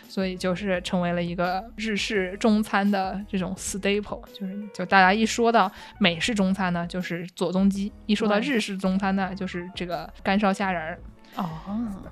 [0.09, 10.99] 所以就是成为了一个日式中餐的这种 staple，就是就大家一说到美式中餐呢，就是左宗基；一说到日式中餐呢，就是这个干烧虾仁儿。
[11.35, 11.47] 哦，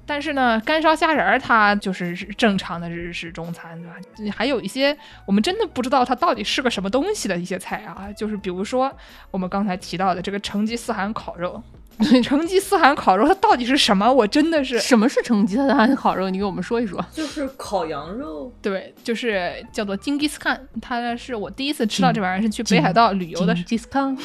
[0.06, 4.36] 但是呢，干烧虾仁儿它就是正常的日式中餐，对吧？
[4.36, 8.92] 还有一些我们真的不知道它到底是个什么东西的一些菜啊，就是比如说
[9.32, 11.62] 我们刚才提到的这个成吉思汗烤肉。
[12.24, 14.12] 成吉思汗烤肉它到底是什么？
[14.12, 16.30] 我真的是什么是成吉思汗烤肉？
[16.30, 17.04] 你给我们说一说。
[17.12, 24.22] 就是烤羊肉，对，就是叫做金吉斯汗，它是我第一次吃到这玩意儿是去北海道旅游的金吉斯康， 候，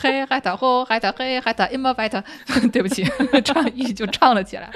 [0.00, 2.22] 嘿海岛后海岛嘿海岛 i m a v i t
[2.72, 3.04] 对不起，
[3.44, 4.70] 唱一就唱了起来。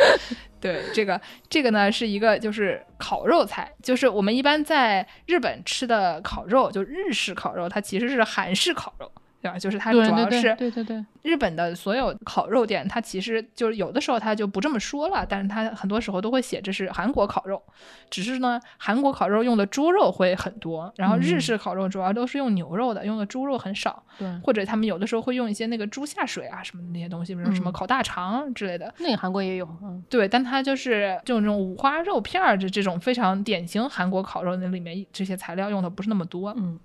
[0.61, 9.09] 对，这个这个呢是一个就是烤肉菜，就是我们一般在日本吃的烤肉，就日式烤肉，它其实是韩式烤肉。
[9.41, 9.59] 对吧？
[9.59, 17.63] 就是它主要是对对对，日本的所有烤肉店，它其实就是有的时候它就不这么说了，但是它很多时候都会写这是韩国烤肉，
[18.11, 28.93] 只是呢，韩国烤肉用的猪肉会很多，然后日嗯式烤肉主要都是用牛肉的，用的猪肉很少，对，或者他们有的时候会用一些那个猪下水啊什么的那些东西，比如什么嗯烤大肠之类的。
[28.99, 36.79] 那个韩国也有，嗯，对，但它就是这种这种五花肉片儿这这种非常典型韩国烤肉那里面这些材料用的不是那么多，嗯，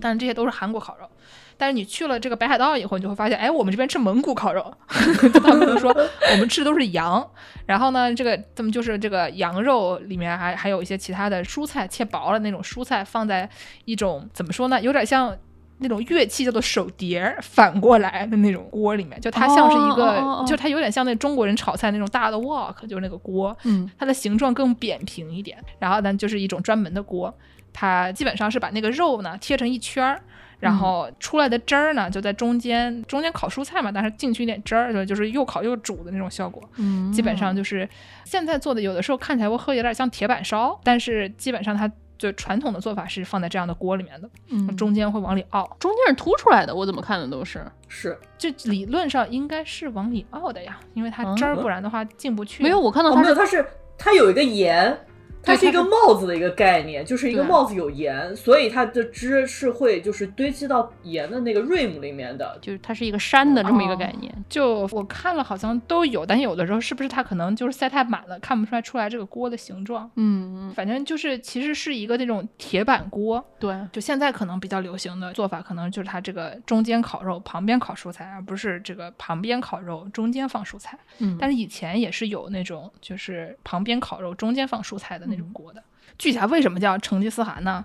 [0.00, 1.10] 但是这些都是韩国烤肉。
[1.56, 5.90] 但是你去了这个北海道以后，你就会发现，哎，我们这边吃蒙古烤肉， 他们就说
[6.32, 7.26] 我们吃的都是羊，
[7.66, 13.48] 然后呢，这个他们就是这个羊肉里面还还有一些其他的蔬菜，切薄了那种蔬菜放在
[13.84, 15.36] 一种怎么说呢，有点像。
[15.78, 27.36] 那种乐器叫做手碟儿，反过来的那种锅里面，就它像是一个，就它有点像那中国人炒菜那种大的 wok，就是那个锅，嗯它的形状更扁平一点，然后呢就是一种专门的锅，
[27.74, 30.22] 它基本上是把那个肉呢切成一圈儿。
[30.58, 36.62] 然后出来的汁儿呢，就在中间，中间烤蔬菜嘛，但是进去一点汁儿，就就是又烤又煮的那种效果。
[36.76, 37.88] 嗯，基本上就是
[38.24, 45.76] 现在做的，有的时候看起来会喝有点像铁板烧，但是基本上它就传统的做法是放在这样的锅里面的，嗯中间会往里凹。
[45.78, 52.62] 中间是凸出来的，我怎么看的都是是就理论上应该是往里凹的呀，因为它汁儿嗯不然的话进不去。
[52.62, 54.98] 没有，我看到哦，没有，它是它是它有一个盐，
[55.46, 62.58] 它是一个帽子的一个概念，就是一个帽子有盐，所以它的汁是会就是堆积到盐的那个 rim 里面的。
[62.60, 64.32] 就是它是一个山的这么一个哦概念。
[64.48, 70.10] 就我看了好像都有，但有的时候是不是它可能就是塞太满了，看不出来出来这个锅的形状。
[70.16, 80.98] 嗯，反正就是其实是一个那种铁板锅，对，就现在可能比较流行的做法，可能就是它这个中间烤肉，旁边烤蔬菜，而不是这个旁边烤肉，中间放蔬菜。
[81.18, 85.82] 嗯，但是以前也是有那种就是旁边烤肉，中间放蔬菜的那种国的。
[86.18, 87.84] 具体它为什么叫成吉思汗呢？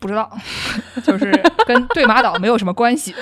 [0.00, 0.30] 不知道，
[1.02, 1.32] 就是
[1.66, 3.12] 跟对马岛没有什么关系。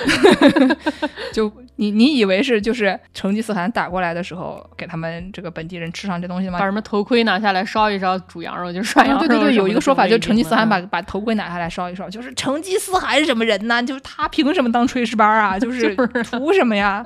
[1.33, 6.65] 就你你以为是就是成吉思汗打过来的时候，给他们这个本地人吃上这东西吗把？
[6.65, 13.81] 什么头盔拿下来烧一烧，煮羊肉就涮羊肉、啊对对对，有一个说法，就是成吉思汗把嗯把头盔拿下来烧一烧，就是成吉思汗是什么人呢？
[13.81, 15.57] 就是他凭什么当炊事班啊？
[15.59, 17.03] 就是图什么呀？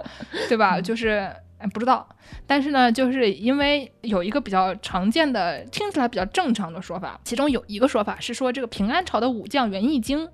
[0.49, 0.81] 对吧？
[0.81, 1.33] 就是哎
[1.69, 2.07] 不知道，
[2.47, 10.27] 但是呢，就是因为有一个比较常见的、听起来比较正常的说法，其中有一个说法是说，这个平安朝的武将袁义经，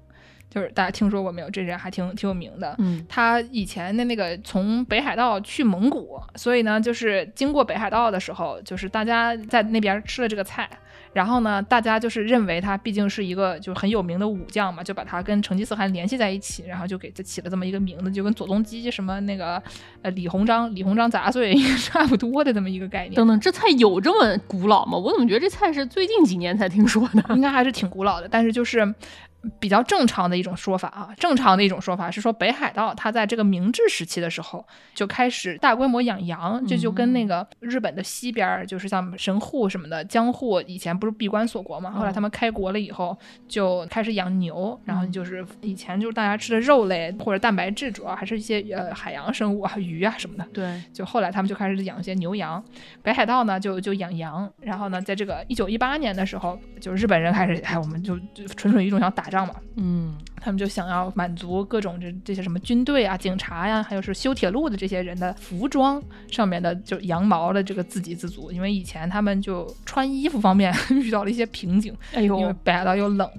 [0.57, 1.49] 就是大家听说过没有？
[1.49, 2.75] 这人还挺挺有名的。
[2.79, 10.69] 嗯他以前的那个从北海道去蒙古，所以呢，就是经过北海道的时候，就是大家在那边吃了这个菜，
[11.13, 19.61] 然后呢，大家就是认为他毕竟是一个就是很有名的武将嘛，就把他跟成吉思汗联系在一起，然后就给他起了这么一个名字，就跟左宗基什么那个
[20.01, 23.13] 呃李鸿章李鸿章杂碎 差不多的这么一个概念。
[23.13, 24.97] 等等，这菜有这么古老吗？
[24.97, 27.23] 我怎么觉得这菜是最近几年才听说的？
[27.35, 28.93] 应该还是挺古老的，但是就是
[29.59, 31.09] 比较正常的一种说法啊。
[31.17, 43.17] 正常的一种说法是说，北海道它在这个明治时期的时候就开始大规模养羊，这就跟那个日本的西边儿，就是像神户什么的，江户以前不是闭关锁国嘛，后来他们开国了以后
[43.47, 50.45] 就开始养牛，然后就是以前就是大家吃的肉类或者蛋白质，主要还是一些呃海洋生物啊，鱼啊什么的。
[50.53, 52.63] 对，就后来他们就开始养一些牛羊，
[53.03, 60.17] 北海道呢就就养羊，然后呢，在这个一九一八年的时候，就日本人开始，哎，我们就就蠢蠢欲动想打仗嘛，嗯。
[60.39, 73.29] 他们就想要满足各种这这些什么军队啊、警察呀、还有是修铁路的这些人的服装上面的就羊毛的这个自给自足，因为以前他们就穿衣服方面 遇到了一些瓶颈，哎因为呦，北海道又冷，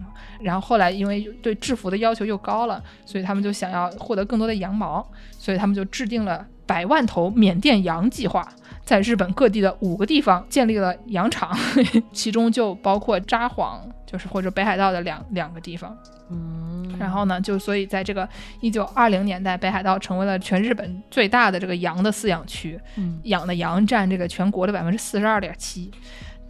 [0.41, 8.47] 然后后来因为对制服的要求又高了，所以他们就想要获得更多的羊毛，所以他们就制定了百万头缅甸羊计划，
[8.85, 11.57] 在日本各地的五个地方建立了羊场，
[12.13, 13.79] 其中就包括札幌，
[14.11, 15.95] 就是或者北海道的两两个地方。
[16.31, 18.27] 嗯，然后呢，就所以在这个
[18.61, 25.91] 一九二零年代，北海道成为了全日本最大的这个羊的饲养区，嗯养的羊占这个全国的百分之四十二点七。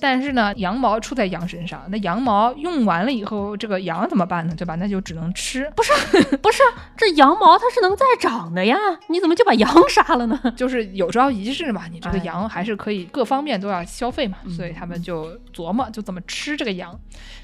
[0.01, 4.55] 但是呢，羊毛出在羊身上，那羊毛用完了以后，这个羊怎么办呢？
[4.57, 4.75] 对吧？
[4.77, 5.71] 那就只能吃。
[5.77, 5.93] 不是，
[6.39, 6.63] 不是
[6.97, 8.77] 这羊毛它是能再长的呀，
[9.09, 10.41] 你怎么就把羊杀了呢？
[10.57, 16.99] 就是有朝一日嘛，你这个哎羊还是可以各方面都要消费嘛，嗯所以他们就琢磨就怎么吃这个羊。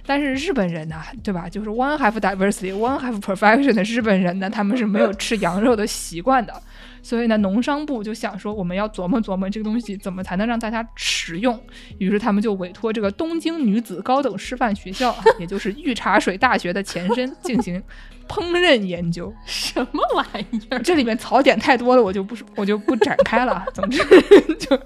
[0.06, 1.48] 但是日本人呢，对吧？
[1.48, 6.52] 就是 one have diversity, one have perfection 的日本人呢，他们是没有吃羊肉的习惯的。
[7.04, 11.60] 所以呢，农商部就想说，我们要琢磨琢磨这个东西怎么才能让大家食用。
[11.98, 17.80] 于是他们就委托这个东京女子高等师范学校，也就是御茶水大学的前身，进行
[18.28, 19.32] 烹饪研究。
[19.46, 20.78] 什么玩意儿？
[20.80, 23.64] 这里面槽点太多了，我就不 我就不展开了。
[23.74, 23.98] 总之
[24.58, 24.78] 就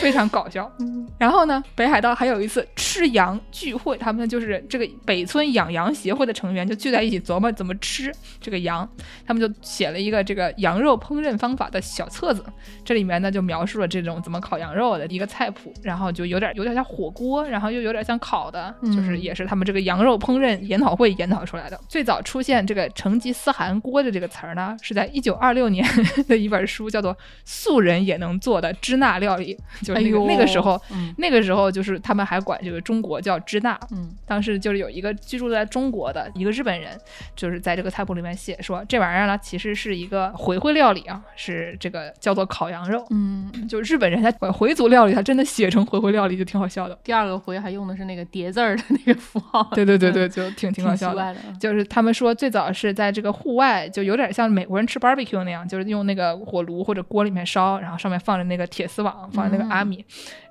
[0.00, 0.70] 非常搞笑。
[1.18, 8.88] 然后呢，北海道还有一次吃羊聚会，他们就是这个北村养羊协会的成员就聚在一起琢磨怎么吃这个羊，
[9.26, 12.44] 他们就写了一个这个羊肉烹饪方法的小册子，
[12.84, 21.78] 这里面呢就描述了这种怎么烤羊肉的一个菜谱，然后就有点有点像火锅，然后又有点像烤的，就是嗯也是他们这个羊肉烹饪研讨会研讨出来的。
[21.88, 25.86] 最早出现现这个成吉思汗锅的这个词儿呢，是在一九二六年
[26.26, 29.54] 的一本书，叫做《素人也能做的支那料理》，
[29.86, 33.78] 就是那个、哎呦那个时候，嗯那个时候就是他们还管这个中国叫支那。
[33.90, 36.98] 嗯当时就是有一个居住在中国的一个日本人，
[37.36, 43.04] 就是在这个菜谱里面写说，这玩意儿呢其实是一个回回料理啊，是这个叫做烤羊肉。
[43.10, 46.98] 嗯，就日本人他把回族料理，他真的写成回回料理，就挺好笑的。
[47.04, 51.36] 第二个回还用的是那个叠字儿的那个符号，对对对对，就挺挺挺奇好笑的。
[51.60, 60.04] 就是他们说最早是在这个户外，就有点像美国人吃 barbecue 那样，就是用那个火炉或者锅里面烧，然后上面放着那个铁丝网，放着那个阿米。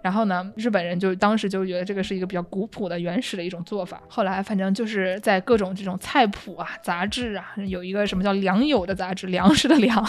[0.03, 4.01] 然后呢，日本人就当时就觉得这个是一个比较古朴的、原始的一种做法。
[4.09, 10.05] 后来反正就是在各种这种菜谱啊、杂志啊，有一个什么叫良友的杂志，粮食的粮，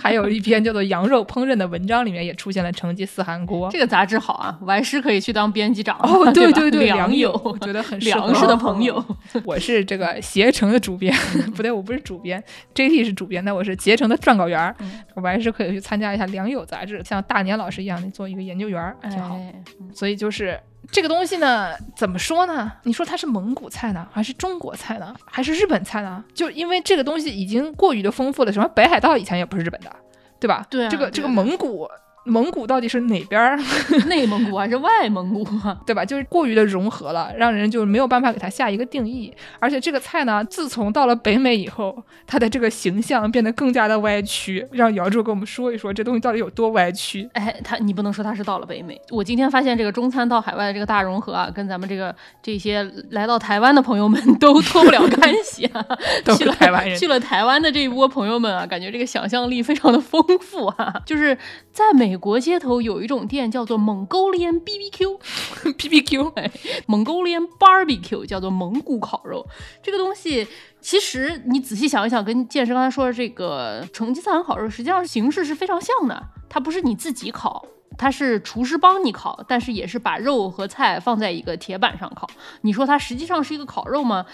[0.00, 3.70] 还有一篇叫做羊肉烹饪的文章，里面也出现了成吉思汗锅。
[3.70, 9.02] 这个杂志好啊，完师可以去当编辑长哦， 对吧对对，良良友，我 觉得很适合粮食的朋友。
[9.44, 11.14] 我是这个携程的主编，
[11.54, 12.42] 不对，我不是主编
[12.74, 14.74] ，JT 是主编，那我是携程的撰稿员。
[14.80, 19.36] 嗯我还是可以去参加一下良友杂志，像大年老师一样，你做一个研究员儿，挺好。
[19.36, 19.54] 哎，
[19.92, 20.58] 所以就是
[20.90, 22.72] 这个东西呢，怎么说呢？
[22.82, 26.24] 你说它是蒙古菜呢，还是中国菜呢，还是日本菜呢？
[26.34, 29.94] 就因为这个东西已经过于的丰富了，什么北海道以前也不是日本的，
[30.40, 30.66] 对吧？
[30.70, 31.86] 对啊这个这个蒙古。
[32.24, 33.58] 蒙古到底是哪边儿，
[34.08, 35.78] 内蒙古还是外蒙古啊？
[35.86, 36.04] 对吧？
[36.04, 39.32] 就是过于的融合了，让人就没有办法给它下一个定义。
[39.60, 44.66] 而且这个菜呢，自从到了北美以后，它的这个形象变得更加的歪曲。
[44.72, 47.28] 让姚柱跟我们说一说，这东西到底有多歪曲？
[47.34, 48.98] 哎，他你不能说他是到了北美。
[49.10, 55.84] 我今天发现这个中餐到海外的这个大融合啊，跟咱们这个这些来到台湾的朋友们 都脱不了干系啊。
[56.24, 60.94] 都去了是台湾人去了台湾的这一波朋友们啊，感觉这个想象力非常的丰富啊。
[61.04, 61.36] 就是
[61.72, 69.46] 在美国街头有一种店叫做 Mongolian BBQ，P P Q，Mongolian barbecue 叫做蒙古烤肉，
[69.82, 70.46] 这个东西
[70.80, 76.22] 其实你仔细想一想，跟健身刚才说的这个成吉思汗烤肉，实际上形式是非常像的。
[76.48, 77.66] 它不是你自己烤，
[77.98, 82.28] 它是厨师帮你烤，但是也是把肉和菜放在一个铁板上烤。
[82.60, 84.24] 你说它实际上是一个烤肉吗？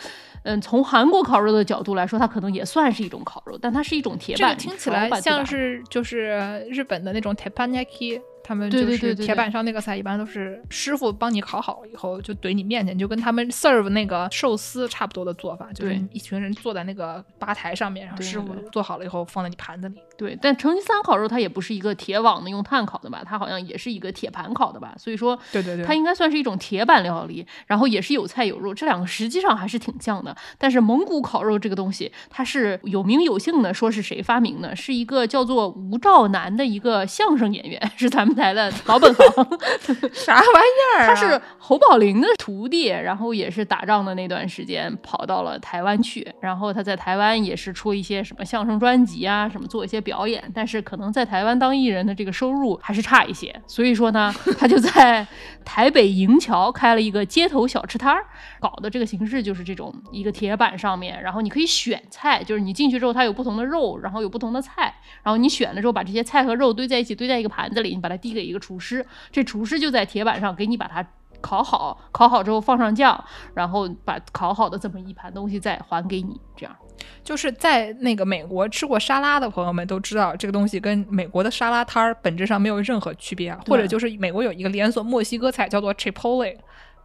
[0.43, 8.21] 嗯，从韩国烤肉的角度来说，它可能也算是一种烤肉，但它是一种铁板，这个听起来像是就是日本的那种 teppanyaki。
[8.51, 20.01] 他们对就是对对对对铁板烧那个菜，一般都是师傅帮你烤好以后就怼你面前，就跟他们 serve 那个寿司差不多的做法，就是一群人坐在那个吧台上面，然后师傅做好了以后放在你盘子里。
[20.19, 30.37] 对，但成吉思汗烤肉它也不是一个铁网的用炭烤的吧，它好像也是一个铁盘烤的吧，所以说对对对，它应该算是一种铁板料理，然后也是有菜有肉，这两个实际上还是挺像的。
[30.59, 39.27] 但是蒙古烤肉这个东西，它是有名有姓的，说是谁发明的，是一个叫做吴兆南的一个相声演员， 是咱们台的老本行。
[40.13, 41.07] 啥玩意儿、啊？
[41.07, 55.27] 他是侯宝林的徒弟，然后也是打仗的那段时间跑到了台湾去，然后他在台湾也是出一些什么相声专辑啊，什么做一些表演，但是可能在台湾当艺人的这个收入还是差一些，所以说呢， 他就在
[55.65, 58.25] 台北营桥开了一个街头小吃摊儿，
[58.61, 71.07] 搞的这个形式就是这种一个铁板上面，然后你可以选菜，就是你进去之后它有不同的肉，然后有不同的菜，然后你选了之后把这些菜和肉堆在一起，堆在一个盘子里，你把它递给一个厨师，这厨师就在铁板上给你把它
[71.41, 73.23] 烤好，烤好之后放上酱，
[73.55, 76.77] 然后把烤好的这么一盘东西再还给你，这样。
[77.25, 83.59] 就是在那个美国吃过沙拉的朋友们都知道，这个东西跟美国的沙拉摊儿本质上没有任何区别啊。
[83.67, 86.57] 或者就是美国有一个连锁墨西哥菜叫做 Chipotle。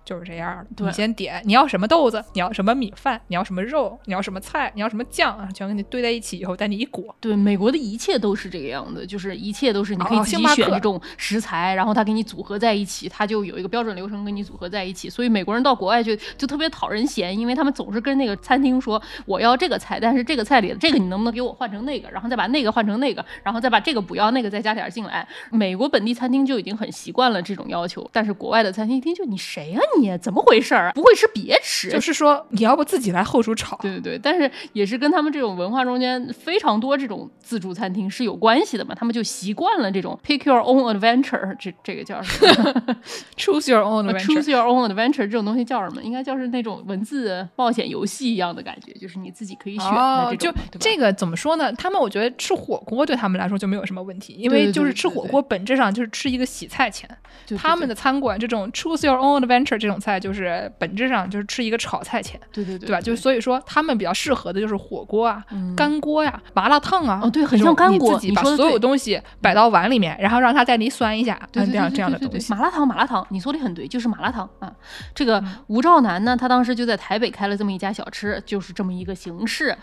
[0.05, 7.15] 就是这样的，对你先点你要什么豆子，你要什么米饭，你要什么肉，你要什么菜，你要什么酱啊，全给你堆在一起以后，带你一裹。
[7.19, 15.09] 对，美国的一切都是这个样子，就是一切都是你可以自己选这种食材，然后他给你组合在一起，他就有一个标准流程给你组合在一起。
[15.09, 25.27] 所以美国人到国外去就特别讨人嫌，因为他们总是跟那个餐厅说我要这个菜，但是这个菜里的这个你能不能给我换成那个，然后再把那个换成那个，然后再把这个不要那个再加点儿进来。
[25.51, 30.91] 美国本地餐厅就已经很习惯了这种要求，但是国外的餐厅一听就你谁呀、你怎么回事儿啊？
[30.93, 33.77] 不会吃别吃，就是说，你要不自己来后厨炒。
[33.81, 42.97] 对对对，但是也是跟他们这种文化中间非常多这种自助餐厅是有关系的嘛，他们就习惯了这种 pick your own adventure，这这个叫什么
[43.35, 44.05] Choose your own。
[44.19, 46.01] ？choose your own adventure 这种东西叫什么？
[46.03, 51.71] 应该叫是那种文字冒险游戏一样的感觉，就是你自己可以选的哦，就这个怎么说呢？
[51.73, 57.09] 他们我觉得吃火锅对他们来说就没有什么问题，因为就是吃火锅本质上就是吃一个洗菜钱。
[57.45, 62.99] 对对他们的餐馆这种 choose your own adventure 这这种菜就是本质上就是吃一个炒菜钱，对对对对吧？
[62.99, 67.19] 就是所以说他们比较适合的就是火锅啊、嗯干锅呀、麻辣烫啊。
[67.21, 72.51] 哦对很像干锅你自己把所有东西摆到碗里面，然后让它在里酸一下，嗯这样这样的东西。
[72.51, 74.73] 麻辣烫，麻辣烫，你说的很对，就是麻辣烫啊。
[75.13, 79.77] 这嗯个吴兆南呢，他当时就在台北开了这么一家小吃，就是这么一个形式。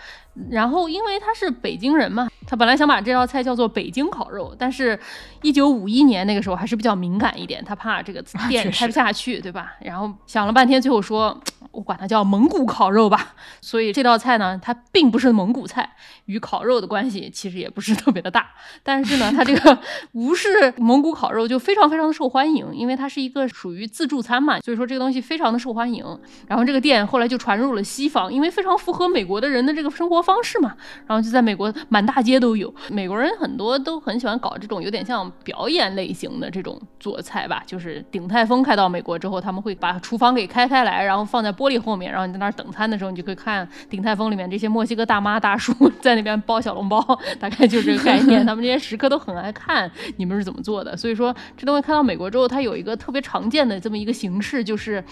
[0.50, 4.98] 然后因为他是北京人嘛，他本来想把这道菜叫做北京烤肉，但是，
[5.42, 9.74] 一九五一年那个时候还是比较敏感一点，他怕这个店开不下去，对吧？
[9.80, 11.38] 然然后想了半天，最后说，
[11.70, 13.34] 我管它叫蒙古烤肉吧。
[13.61, 15.93] 所以这道菜呢，它并不是蒙古菜，
[16.33, 18.49] 与烤肉的关系其实也不是特别的大。
[18.83, 19.78] 但是呢，它这个
[20.12, 26.05] 吴式蒙古烤肉就非常非常的受欢迎，因为它是一个属于自助餐嘛，所以说这个东西非常的受欢迎。
[26.47, 30.74] 然后这个店后来就传入了西方，因为非常符合美国的人的这个生活方式嘛，
[31.07, 32.72] 然后就在美国满大街都有。
[32.89, 47.01] 美国人很多都很喜欢搞这种有点像表演类型的这种做菜吧，就是鼎泰丰开到美国之后，他们会把厨房给开开来，然后放在玻璃后面，然后你在那儿等餐的时候，你就可以看鼎泰丰里面这些墨西哥大妈大叔 在那边包小笼包，
[47.41, 48.45] 大概就是这个概念。
[48.47, 55.05] 他们这些食客都很爱看你们是怎么做的，所以说这东西看到美国之后，它有一个特别常见的这么一个形式，就是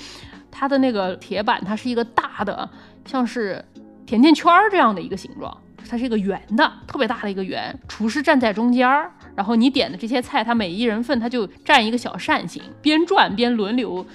[0.50, 2.68] 它的那个铁板，它是一个大的，
[3.04, 3.64] 像是
[4.06, 5.56] 甜甜圈儿这样的一个形状。
[5.88, 14.06] 它是一个圆的，特别大的一个圆，厨师站在中间儿，然后你点的这些菜，它每一人份，它就占一个小扇形，边转边轮流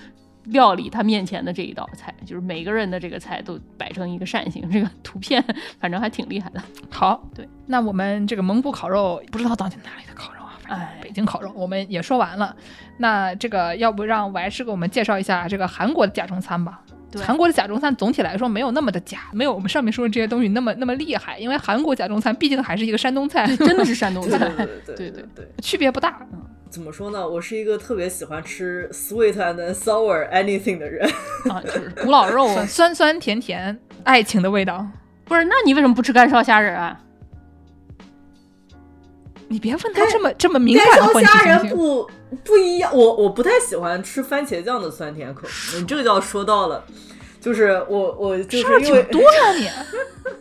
[0.45, 5.43] 料理他面前的这一道菜，就是每个人的这个菜都摆成一个扇形，这个图片
[5.79, 6.61] 反正还挺厉害的。
[6.89, 10.57] 好，对，那我们这个蒙古烤肉不知道到底哪里的烤肉啊？
[10.61, 12.55] 反正哎北京烤肉我们也说完了。
[12.97, 16.81] 那这个要不让我还是给我们介绍一下这个韩国的假中餐吧？
[17.11, 25.47] 对韩国的假中餐总体来说没有那么的假，没有我们上面说的这些东西那么那么厉害，因为韩国假中餐毕竟还是一个山东菜，真的是山东对菜， 对对对对对。
[25.61, 26.19] 区别不大。
[26.75, 27.25] 怎么说呢？
[27.25, 31.09] 我是一个特别喜欢吃 sweet and sour anything 的人。
[31.49, 32.49] 啊， 就是古老肉。
[32.49, 34.85] 酸酸酸甜甜，爱情的味道。
[35.23, 36.99] 不是，那你为什么不吃干烧虾仁啊？
[39.47, 41.75] 你别问他这么这么敏干烧感的问题虾仁不？
[42.03, 42.09] 不
[42.43, 45.47] 不一样，我我不太喜欢吃番茄酱的酸甜口。
[45.77, 46.83] 你这个就要说到了，
[47.39, 49.69] 就是我我就是因为挺多呀你。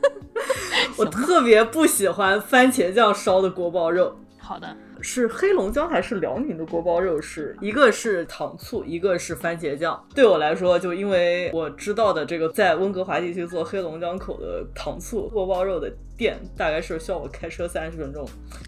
[0.98, 4.18] 我特别不喜欢番茄酱烧的锅包肉。
[4.36, 7.54] 好的，是黑龙江还是辽宁的锅包肉是？
[7.60, 10.02] 一个是糖醋，一个是番茄酱。
[10.14, 18.26] 对我来说，就因为我知道的这个在温哥华地区做黑龙江口的糖醋锅包肉的店，大概是需要我开车三十分钟，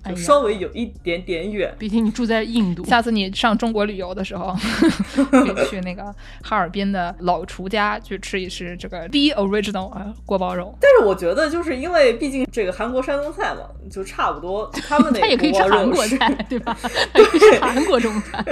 [0.08, 1.74] 就稍微有一点点远。
[1.78, 4.54] 毕竟你住在印度，下次你上中国旅游的时候，
[5.30, 6.04] 可以去那个
[6.42, 10.76] 哈尔滨的老厨家去吃一吃这个 The Original 啊锅包肉。
[10.80, 14.70] 但是我觉得，就是因为毕竟这个韩国山东菜嘛，就差不多。
[14.72, 16.76] 他们那 他也个可以吃韩锅包肉是，国菜，对吧？
[17.60, 18.44] 韩国中餐。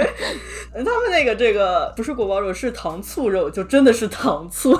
[0.73, 4.77] 他们那个这个不是锅包肉，是糖醋肉，就真的是糖醋，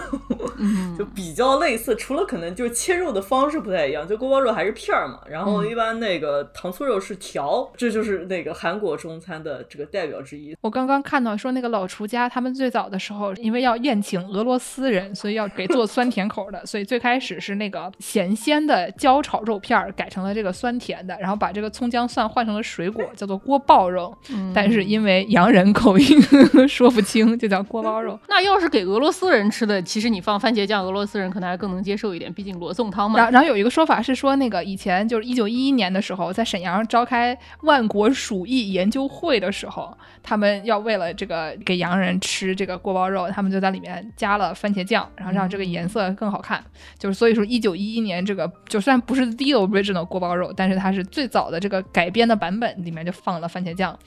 [0.58, 1.96] 嗯，就比较类似。
[1.96, 10.56] 除了可能就是切肉的方式不太一样，就锅包肉还是片儿嘛，然后嗯一般那个糖醋肉是条，这就是那个韩国中餐的这个代表之一。
[10.62, 24.16] 我刚刚看到说那个老厨家，他们最早的时候因为要宴请俄罗斯人，所以要给做酸甜口的， 所以最开始是那个咸鲜的焦炒肉片儿改成了这个酸甜的，然后把这个葱姜蒜换成了水果，叫做锅爆肉。
[24.32, 26.22] 嗯 但是因为洋人口音
[26.68, 28.18] 说不清，就叫锅包肉。
[28.28, 33.18] 那要是给俄罗斯人吃的，其实你放番茄酱，俄罗斯人可能还更能接受一点，毕竟罗宋汤嘛。
[33.18, 46.64] 然后然后有一个说法是说，那个以前就是一九一一年的时候，在沈阳召开万国鼠疫研究会的时候，他们要为了这个给洋人吃这个锅包肉，他们就在里面加了番茄酱，然后让这个颜色更好看。
[46.98, 53.98] 就是所以说，一九一一年这个就算不是 the original 锅包肉，但是它是最早的这个改编的版本，里面就放了番茄酱。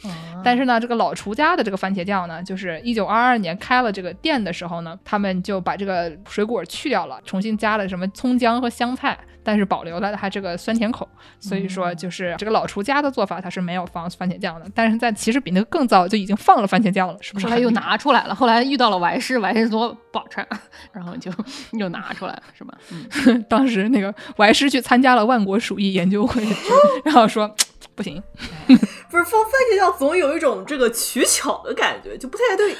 [0.45, 11.09] 但是呢，这个老厨家的这个番茄酱呢，就是一九二二年开了这个店的时候呢，他们就把这个水果去掉了，重新加了什么葱姜和香菜，但是保留了它这个酸甜口。
[11.41, 14.67] 所以说，就是这个老厨家的做法，它是没有放番茄酱的。
[14.75, 17.69] 但是在其实比那个更早就已经放了番茄酱了，是不是后来又？
[17.79, 20.45] 拿出来了，后来遇到了歪师，歪师说不好吃，
[20.91, 21.31] 然后就
[21.73, 22.75] 又拿出来了，是吧？
[22.91, 26.43] 嗯， 当时那个歪师去参加了万国鼠疫研究会，
[27.05, 27.55] 然后说
[27.95, 28.21] 不行，
[28.67, 32.75] 不是放番茄酱，总有一种这个取巧的感觉，就不太对。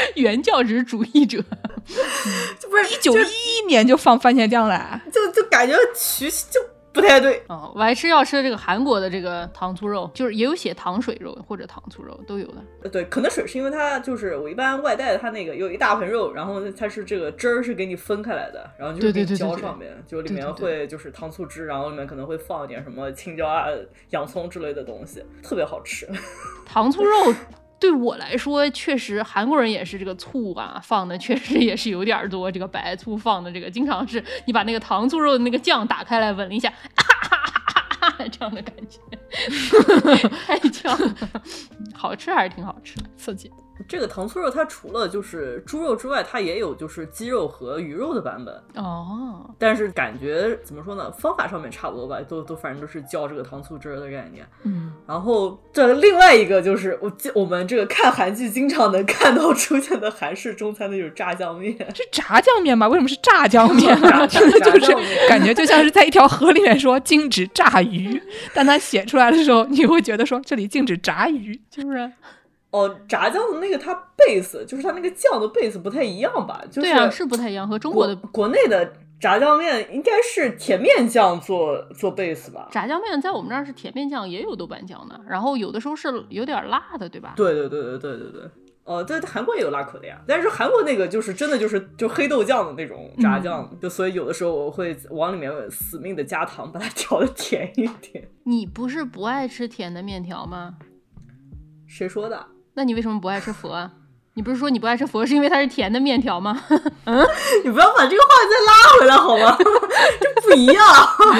[0.16, 1.38] 原教旨主义者，
[2.58, 5.00] 就 不是一九一一年就放番茄酱了。
[5.12, 6.60] 就就感觉取就
[6.92, 7.40] 不太对。
[7.48, 12.54] 哦，我还是要吃这个韩国的这个糖醋肉，就是也有写糖水肉或者糖醋肉都有的。
[12.82, 23.66] 呃对，可能水是因为它就是我一般外带的，它那个有一大盆肉，然后它是这个汁儿是给你分开来的，然后就是给浇上面，就里面会就是糖醋汁，然后里面可能会放一点什么青椒啊、
[24.10, 26.08] 洋葱之类的东西，特别好吃。
[26.66, 27.34] 糖醋肉
[27.80, 37.36] 对我来说，确实韩国人也是这个醋啊放的确实也是有点多，这个白醋放的这个经常是你把那个糖醋肉的那个酱打开来闻了一下，哈哈
[38.00, 38.98] 哈哈这样的感觉，
[40.46, 41.14] 太呛了，
[41.94, 43.04] 好吃还是挺好吃的。
[43.16, 43.50] 刺激。
[43.86, 54.46] 这个糖醋肉它除了就是猪肉之外，它也有就是鸡肉和鱼肉的版本，哦，但是感觉怎么说呢，方法上面差不多吧，都都反正都是浇这个糖醋汁儿的概念。
[54.64, 62.88] 嗯，然后这另外一个就是我记我们这个看韩剧经常能看到出现的韩式中餐的就是炸酱面，是炸酱面吗？
[62.88, 64.26] 为什么是炸酱面啊？
[64.26, 68.20] 炸这个 就是感觉就像是在一条河里面说禁止炸鱼，
[68.54, 72.10] 但他写出来的时候，你会觉得说这里禁止炸鱼，就是
[72.70, 76.62] 哦，炸酱的那个它 base 就是它那个酱的 base 不太一样吧？
[76.70, 82.68] 就是对啊，是不太一样，和中国的国内的炸酱面应该是甜面酱做做 base 吧？
[82.70, 87.32] 炸酱面在我们那儿是甜面酱，也有豆瓣酱的，然后有的时候是有点辣的，对吧？
[87.36, 88.50] 对对对对对对对。
[88.84, 98.28] 哦，对，韩国也有辣口的呀，但是韩国那个就是真的就是就黑豆酱的那种炸酱，就所以有的时候我会往里面死命的加糖，把它调的甜一点。
[98.44, 100.76] 你不是不爱吃甜的面条吗？
[101.86, 102.46] 谁说的？
[102.78, 103.90] 那你为什么不爱吃佛啊？
[104.34, 106.56] 你不是说你不爱吃佛是因为它是甜的面条吗？
[107.06, 107.26] 嗯
[107.64, 109.58] 你不要把这个话再拉回来好吗？
[110.20, 110.84] 这不一样。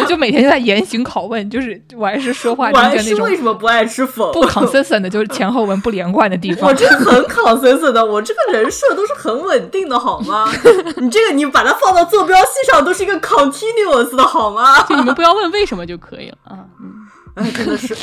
[0.01, 4.33] 我就每天就在严刑拷问，就是我还是说话我中间那还是为什种么不爱吃佛？
[4.33, 6.75] 不 consistent 的，就是前后文不连贯的地方我。
[6.75, 10.51] 这很 consistent 的，我这个人设都是很稳定的，好吗？
[10.97, 14.83] 你这个你把它放到坐标系上，都是一个 continuous 的好吗？
[14.89, 16.67] 就你们不要问为什么就可以了啊。
[16.81, 16.95] 嗯
[17.37, 17.95] 哎，真的是。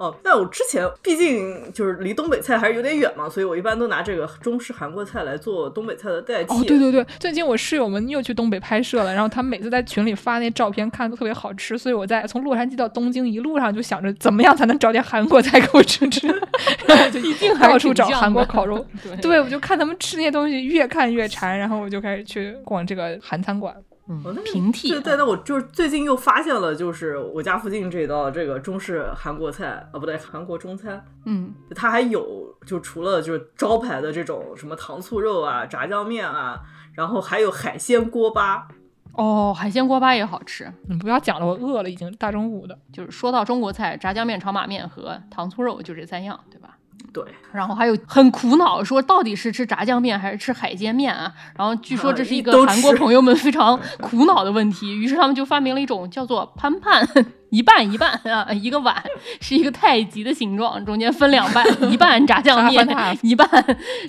[0.00, 6.54] 哦，但我之前毕竟就是离东北菜还是有点远嘛，所以我一般都拿这个中式韩国菜来做东北菜的代替。
[6.54, 16.26] 哦，对对对，最近我室友们又去东北拍摄了，然后他们每次在群里发那照片，看着都特别好吃，所以我在从洛杉矶到东京一路上就想着怎么样才能找点韩国菜给我吃吃，
[16.88, 18.82] 然后就一定 到处找韩国烤肉。
[19.04, 23.74] 对对，我就看他们吃那些东西，越看越馋，然后我就开始去逛这个韩餐馆。
[24.10, 36.60] 嗯哦那平替对对，那我就是最近又发现了，就是我家附近这道这个中式韩国菜啊，不对，韩国中餐，嗯，它还有就除了就是招牌的这种什么糖醋肉啊、炸酱面啊，
[36.94, 38.66] 然后还有海鲜锅巴。
[39.12, 40.72] 哦，海鲜锅巴也好吃。
[40.88, 42.78] 你不要讲了，我饿了，已经大中午的。
[42.92, 46.76] 就是说到中国菜，炸酱面、炒马面和糖醋肉就这三样，对吧？
[47.12, 51.32] 对，然后还有很苦恼，说到底是吃炸酱面还是吃海鲜面啊？
[51.56, 57.06] 然后据说这是一个 韩国朋友们非常 苦恼的问题，于是他们就发明了一种叫做潘潘，
[57.50, 59.02] 一半一半啊，一个碗
[59.40, 62.86] 是一个太极的形状，中间分两半，一半炸酱面
[63.22, 63.48] 一半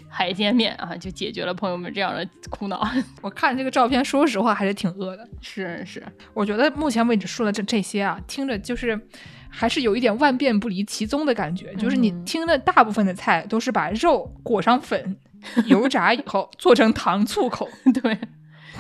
[0.10, 2.88] 海鲜面啊，就解决了朋友们这样的苦恼。
[3.22, 5.28] 我看这个照片，说实话还是挺饿的。
[5.42, 9.00] 是是，我觉得目前为止说的这这些啊，听着就是
[9.52, 11.74] 还是有一点万变不离其宗的感觉。
[11.76, 15.18] 就是你嗯听的大部分的菜都是把肉裹上粉，
[15.66, 17.68] 油炸以后做成糖醋口，
[18.02, 18.18] 对，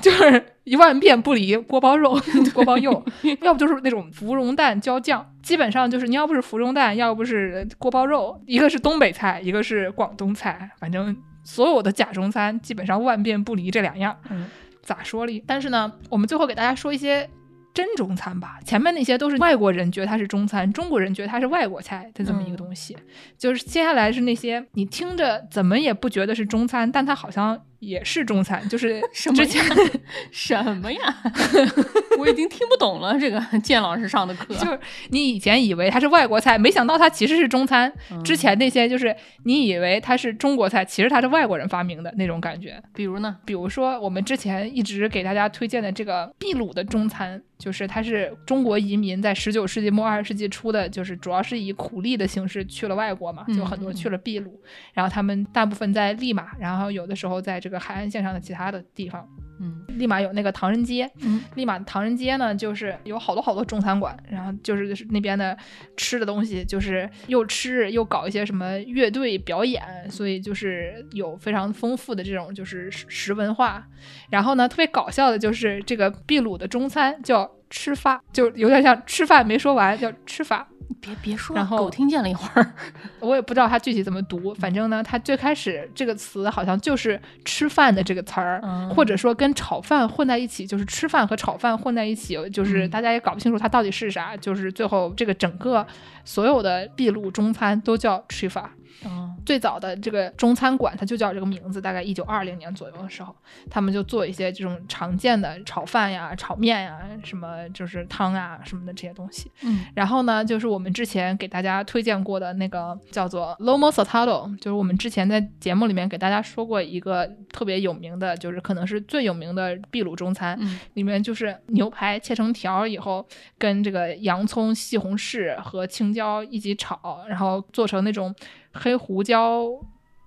[0.01, 2.19] 就是一万变不离锅包肉、
[2.53, 3.03] 锅包肉，
[3.41, 5.27] 要不就是那种芙蓉蛋浇酱。
[5.43, 14.15] 基本上就是你要不是芙蓉蛋，要不是锅包肉，一个是东北菜，一个是广东菜，反正所有的假中餐基本上万变不离这两样。
[14.29, 14.47] 嗯
[14.83, 15.43] 咋说哩？
[15.45, 17.29] 但是呢，我们最后给大家说一些
[17.73, 18.59] 真中餐吧。
[18.65, 22.97] 前面那些都是外国人觉得它是中餐，中国人觉得它是外国菜的这么一个东西。
[23.37, 28.67] 就是接下来是那些你听着怎么也不觉得是中餐，但它好像也是中餐。
[28.69, 29.75] 就是 什么之前呀？
[30.31, 31.23] 什么呀？
[32.17, 33.19] 我已经听不懂了。
[33.19, 34.79] 这个建老师上的课，就是
[35.09, 37.91] 你以前以为它是外国菜，没想到它其实是中餐。
[38.11, 39.13] 嗯之前那些就是
[39.43, 42.81] 你以为它是中国菜，其实它是外国人发明的那种感觉。
[42.93, 43.37] 比如呢？
[43.45, 54.61] 比如说，我们之前一直给大家推荐的这个秘鲁的中餐，就是它是中国移民在十九世纪末二十世纪初的，就是主要是以苦力的形式去了外国嘛，嗯就很多去了秘鲁，
[54.93, 59.27] 然后他们大部分在利马，然后有的时候在这个海岸线上的其他的地方。
[59.63, 65.55] 嗯利马有那个唐人街，嗯利马唐人街呢，就是有好多好多中餐馆，然后就是那边的
[65.95, 73.87] 吃的东西，就是又吃又搞一些什么乐队表演，所以就是有非常丰富的这种就是食食文化。
[74.31, 80.67] 然后呢，特别搞笑的就是这个秘鲁的中餐叫吃法，就有点像吃饭没说完，叫吃法。
[80.99, 82.73] 别别说，然后狗听见了一会儿。
[83.19, 95.85] 我也不知道它具体怎么读，反正呢，它最开始这个词好像就是吃饭的这个词儿，嗯或者说跟炒饭混在一起，就是吃饭和炒饭混在一起，就是嗯大家也搞不清楚它到底是啥，就是最后这个整个
[96.25, 98.71] 所有的秘鲁中餐都叫吃法。
[99.05, 103.35] 哦，最早的这个中餐馆，它就叫这个名字，大概一九二零年左右的时候，
[103.69, 109.51] 他们就做一些这种常见的炒饭呀、炒面呀、什么就是汤啊什么的这些东西。
[109.63, 109.85] 嗯。
[109.95, 120.79] 然后呢，就是我们之前给大家推荐过的那个叫做 Lomo Saltado，就是我们之前在节目里面给大家说过一个特别有名的，就是可能是最有名的秘鲁中餐，嗯。
[120.93, 123.25] 里面就是牛排切成条以后，
[123.57, 128.33] 跟这个洋葱、西红柿和青椒一起炒，然后做成那种
[128.73, 129.67] 黑胡椒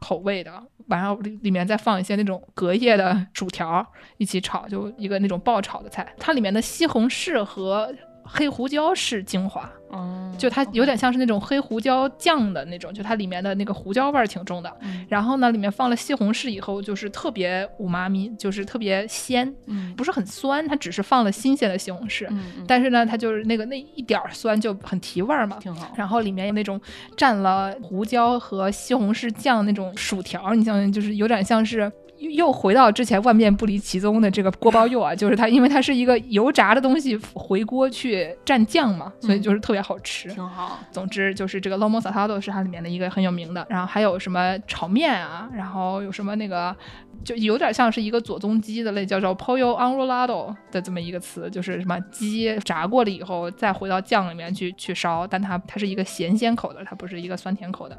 [0.01, 3.87] 口味的，然后里里面再放一些那种隔夜的薯条
[4.19, 6.07] 一起炒，就一个那种爆炒的菜。
[6.19, 14.75] 它里面的西红柿和黑胡椒是精华，嗯，就它有点像是那种黑胡椒酱的那种，就它里面的那个胡椒味儿挺重的。
[14.83, 25.59] 嗯然后呢，里面放了西红柿以后，就是特别五妈咪，就是特别鲜，嗯不是很酸，它只是放了新鲜的西红柿，嗯嗯但是呢，它就是那个那一点儿酸就很提味儿嘛。
[25.61, 25.93] 挺好。
[25.97, 26.81] 然后里面有那种
[27.17, 31.91] 蘸了胡椒和西红柿酱那种薯条，你像就是有点像是。
[32.19, 40.29] 又又回到之前万变不离其宗的这个锅包肉啊，就是它，因为它是一个油炸的东西回锅去蘸酱嘛，所以就是特别好吃。
[40.29, 46.75] 挺好，总之就是这个 lomo saltado 是它里面的一个很有名的，然后还有什么炒面啊，然后有什么那个
[47.23, 57.99] 就有点像是一个左宗鸡的类，叫做 pollo enrolado 的这么一个词，就是什么鸡炸过了以后再回到酱里面去去烧，但它它是一个咸鲜口的，它不是一个酸甜口的。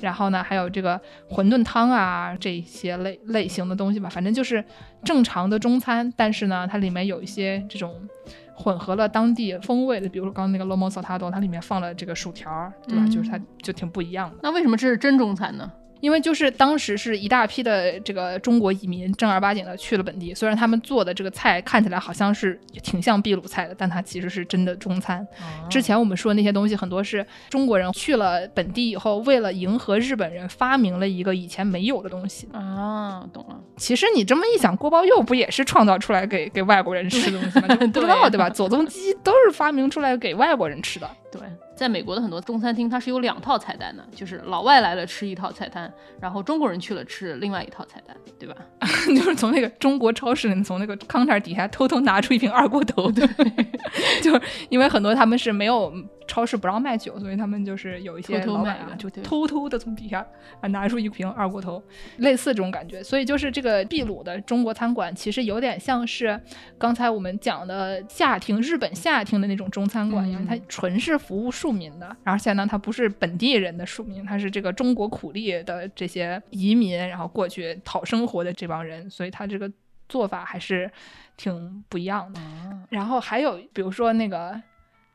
[0.00, 4.64] 然后呢，还有这个馄饨汤啊这些类类型的东西吧，反正就是
[5.04, 7.94] 正常的中餐，但是呢，它里面有一些这种
[8.54, 13.06] 混合了当地风味的，比如说刚刚那个 lomo saltado，它里面放了这个薯条，对吧？
[13.06, 14.36] 就是它就挺不一样的。
[14.42, 15.70] 那为什么这是真中餐呢？
[16.02, 25.24] 因为就是当时是一大批的这个中国移民正儿八经的去了本地，虽然他们做的这个菜看起来好像是挺像秘鲁菜的，但它其实是真的中餐。
[25.70, 32.48] 之前我们说那些东西，很多是中国人去了本地以后，为了迎合日本人，发明了一个以前没有的东西。
[32.52, 33.60] 啊，懂了。
[33.76, 37.76] 其实你这么一想，锅包肉不也是创造出来给给外国人吃的东西吗？
[37.76, 38.50] 就不知道对吧？
[38.50, 41.08] 左宗基都是发明出来给外国人吃的。
[41.30, 41.40] 对，
[41.82, 48.54] 在美国的很多中餐厅，它是有两套菜单的，就是老外来了吃一套菜单，然后中国人去了吃另外一套菜单，对吧？
[49.08, 53.26] 就是从那个中国超市里，从那个 counter 底下偷偷拿出一瓶二锅头，对，
[54.22, 55.92] 就是因为很多他们是没有
[56.28, 60.24] 超市不让卖酒，所以他们就是有一些老板啊，就偷偷的从底下
[60.60, 61.82] 啊拿出一瓶二锅头，
[62.18, 63.02] 类似这种感觉。
[63.02, 66.40] 所以就是这个秘鲁的中国餐馆，其实有点像是
[66.78, 79.70] 刚才我们讲的夏厅日本夏厅的那种中餐馆一样，嗯它纯是服务庶民的，而且呢，他不是本地人的庶民，他是这个中国苦力的这些移民，然后过去讨生活的这帮人，所以他这个
[80.08, 80.90] 做法还是
[81.36, 82.38] 挺不一样的。
[82.38, 84.60] 啊，然后还有比如说那个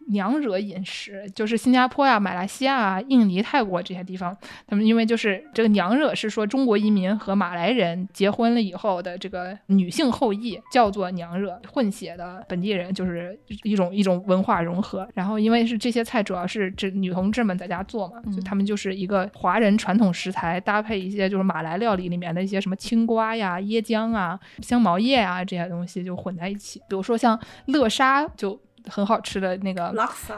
[0.09, 4.35] 娘惹饮食，就是新加坡呀、马来西亚啊、印尼、泰国这些地方，
[4.65, 15.07] 他们因为就是这个娘惹是说中国移民和马来人结婚了以后的这个女性后裔，叫做娘惹，混血的本地人就是一种一种文化融合。
[15.13, 26.79] 然后因为是这些菜主要是这女同志们在家做嘛，就嗯他们就是一个华人传统食材搭配一些就是马来料理里面的一些什么青瓜呀、椰浆啊、香茅叶啊这些东西就混在一起。
[26.87, 28.59] 比如说像乐沙就
[28.89, 29.91] 很好吃的那个，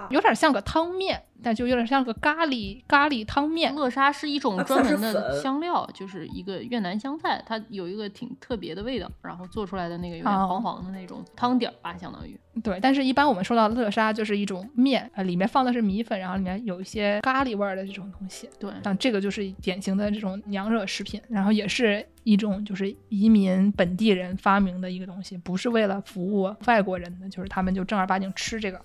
[0.10, 3.74] 有点像个汤面，但就有点像个咖喱咖喱汤面。
[3.76, 12.38] 乐沙是一种啊专门的香料，就是一个越南香菜，它有一个挺特别的味道，然后做出来的那个有点哦黄黄的那种汤底儿吧，相当于。
[12.64, 18.50] 对，但是一般我们说到的乐沙就是一种面，呃，里面放的是米粉，然后里面有一些咖喱味儿的这种东西。
[18.60, 28.82] 对，像这个就是典型的这种娘惹食品，然后也是一种就是移民本地人发明的一个东西，不是为了服务外国人的，就是他们就正儿八经吃这个。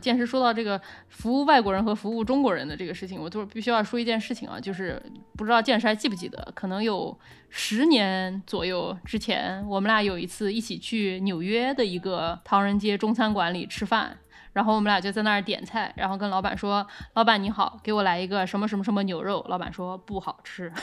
[0.00, 5.02] 剑师说到这个服务外国人和服务中国人的这个事情，我就是必须要说一件事情啊，就是
[5.36, 7.18] 不知道剑师还记不记得，可能有
[7.48, 14.18] 十年左右之前，我们俩有一次一起去纽约的一个唐人街中餐馆里吃饭。
[14.52, 16.86] 然后我们俩就在那儿点菜，然后跟老板说
[17.16, 20.70] ：“老板你好，给我来一个什么什么什么牛肉。”老板说不好吃。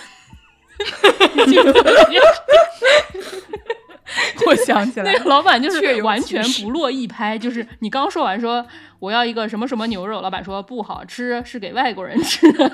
[4.46, 8.66] 我想起来那个老板就是完全不落一拍，就是你刚说完说
[9.00, 12.72] 我要一个什么什么牛肉，老板说不好吃，是给外国人吃的。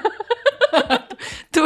[1.52, 1.64] 对，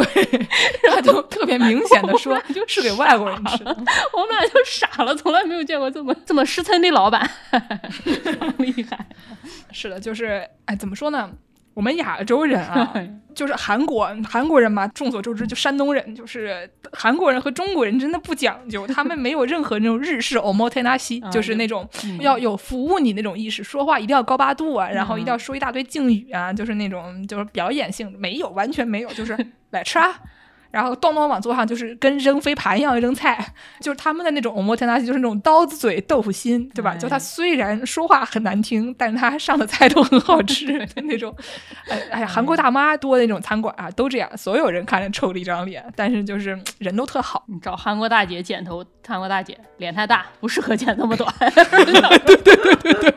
[0.84, 3.70] 然后就特别明显的说，就是给外国人吃的。
[4.12, 7.28] 我们俩就傻了，从来没有见过这么这么实诚的老板，
[8.04, 9.06] 非常厉害。
[9.72, 11.30] 是的，就是哎，怎么说呢？
[11.74, 12.92] 我们亚洲人啊，
[13.34, 29.36] 就是韩国韩国人嘛，众所周知，就山东人，就是韩国人和中国人真的不讲究，他们没有任何那种日式 omotenashi， 啊就是那种嗯要有服务你那种意识，说话一定要高八度啊，然后一嗯定要说一大堆敬语啊，就是那种就是表演性，没有，完全没有，就是
[29.70, 30.14] 来吃啊。
[30.70, 36.92] 然后咚咚往桌上，就是跟扔飞盘一样扔菜， 就是他们的那种 t e n a 就是那种刀子嘴豆腐心，对吧？
[36.94, 41.34] 哎就他虽然说话很难听，但是他上的菜都很好吃 的那种。
[41.88, 47.44] 哎哎呀，韩国大妈多那种餐馆啊，都这样，所有人看着臭了一张脸，但是就是嗯 人都特好。
[47.48, 51.32] 你找韩国大姐剪头，韩国大姐脸太大，不适合剪那么短。
[51.38, 53.14] 对对对对对，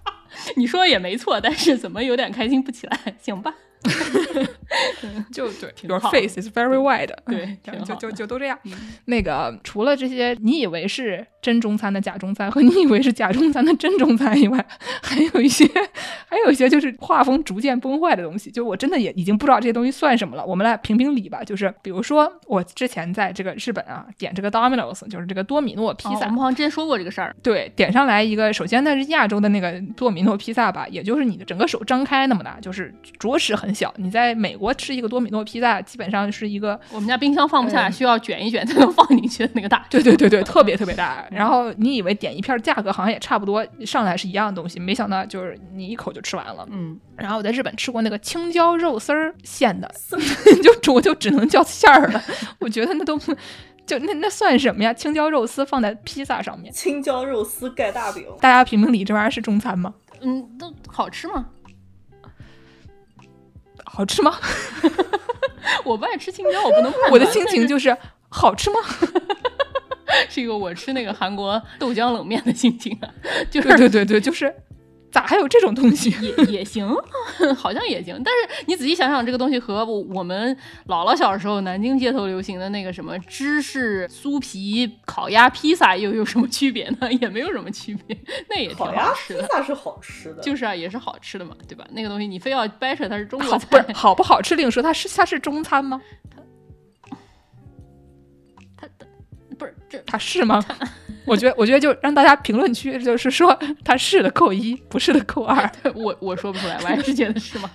[0.56, 2.98] 你说也没错，但是怎么有点开心不起来？
[3.20, 3.52] 行吧，
[5.32, 8.58] 就对挺，Your 好 face is very wide 对嗯就就就都这样。
[8.64, 8.72] 嗯。
[9.06, 14.64] 那个除了这些你以为是真中餐的假中餐和你以为是假中餐的真中餐以外，
[15.04, 15.68] 还有一些
[16.26, 20.46] 还有一些就是画风逐渐崩坏的东西，就我真的也已经不知道这些东西算什么了。
[20.46, 27.36] 我们来评评理吧，就是比如说我之前在这个日本啊点这个 Domino's，就是这个多米诺披萨，哦我们好像之前说过这个事儿。
[27.42, 33.92] 对，点上来一个，首先那是亚洲的那个多米诺披萨吧，也就是你的整个手张开那么大，就是着实很小。
[33.98, 39.84] 你在美国吃一个多米诺披萨，基本上是一个我们家冰箱放不下，嗯需要卷一卷才能放进去的那个大。
[39.90, 41.22] 对对对对，特别特别大。
[41.34, 46.66] 然后你以为点一片价格好像也差不多，上来是一样的东西，没想到就是你一口就吃完了。
[46.70, 49.92] 嗯，然后我在日本吃过那个青椒肉丝儿馅的，
[50.82, 52.22] 就我就只能叫馅儿了。
[52.60, 53.34] 我觉得那都不
[53.86, 54.94] 就那那算什么呀？
[54.94, 59.94] 青椒肉丝放在披萨上面，青椒肉丝盖大饼，大家评评理，这玩意儿是中餐吗？
[60.22, 61.46] 嗯，都好吃吗？
[63.84, 64.34] 好吃吗？
[65.84, 66.92] 我不爱吃青椒，我不能。
[67.12, 67.96] 我的心情就是
[68.28, 68.76] 好吃吗？
[70.28, 73.08] 是一个我吃那个韩国豆浆冷面的心情啊，
[73.50, 74.52] 就是对对对对，就是
[75.10, 76.10] 咋还有这种东西？
[76.20, 76.88] 也也行，
[77.56, 78.20] 好像也行。
[78.24, 80.56] 但是你仔细想想，这个东西和我我们
[80.88, 87.12] 姥姥小时候南京街头流行的那个什么芝士酥皮烤鸭披萨又有什么区别呢？
[87.20, 88.16] 也没有什么区别，
[88.48, 89.42] 那也挺烤鸭好吃的。
[89.42, 91.86] 披萨是好吃的，就是啊，也是好吃的嘛，对吧？
[91.92, 96.00] 那个东西你非要掰扯它是中国好不菜，好不好吃另说，它是它是中餐吗？
[99.54, 100.62] 不是这它是吗？
[101.26, 105.70] 我觉得我觉得就让大家评论区 就是说他是的扣一，不是的扣二。
[105.94, 107.70] 我我说不出来， 我还是觉得是吗？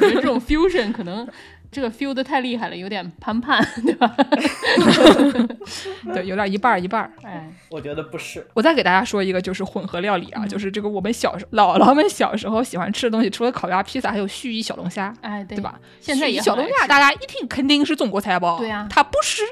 [0.00, 1.26] 我觉得这种 fusion 可能
[1.70, 4.14] 这个 feel 的太厉害了，有点攀判，对吧？
[6.12, 7.10] 对，有点一半儿一半儿。
[7.22, 8.46] 哎，我觉得不是。
[8.52, 15.80] 我再给大家说一个，就是混合料理啊，嗯就是这个我们小时候姥姥们小时候喜欢吃的东西，除了烤鸭、披萨，还有盱眙小龙虾，哎，对对吧？
[16.00, 18.56] 现在也盱眙小龙虾，大家一听肯定是中国菜吧？
[18.58, 19.42] 对呀它不是，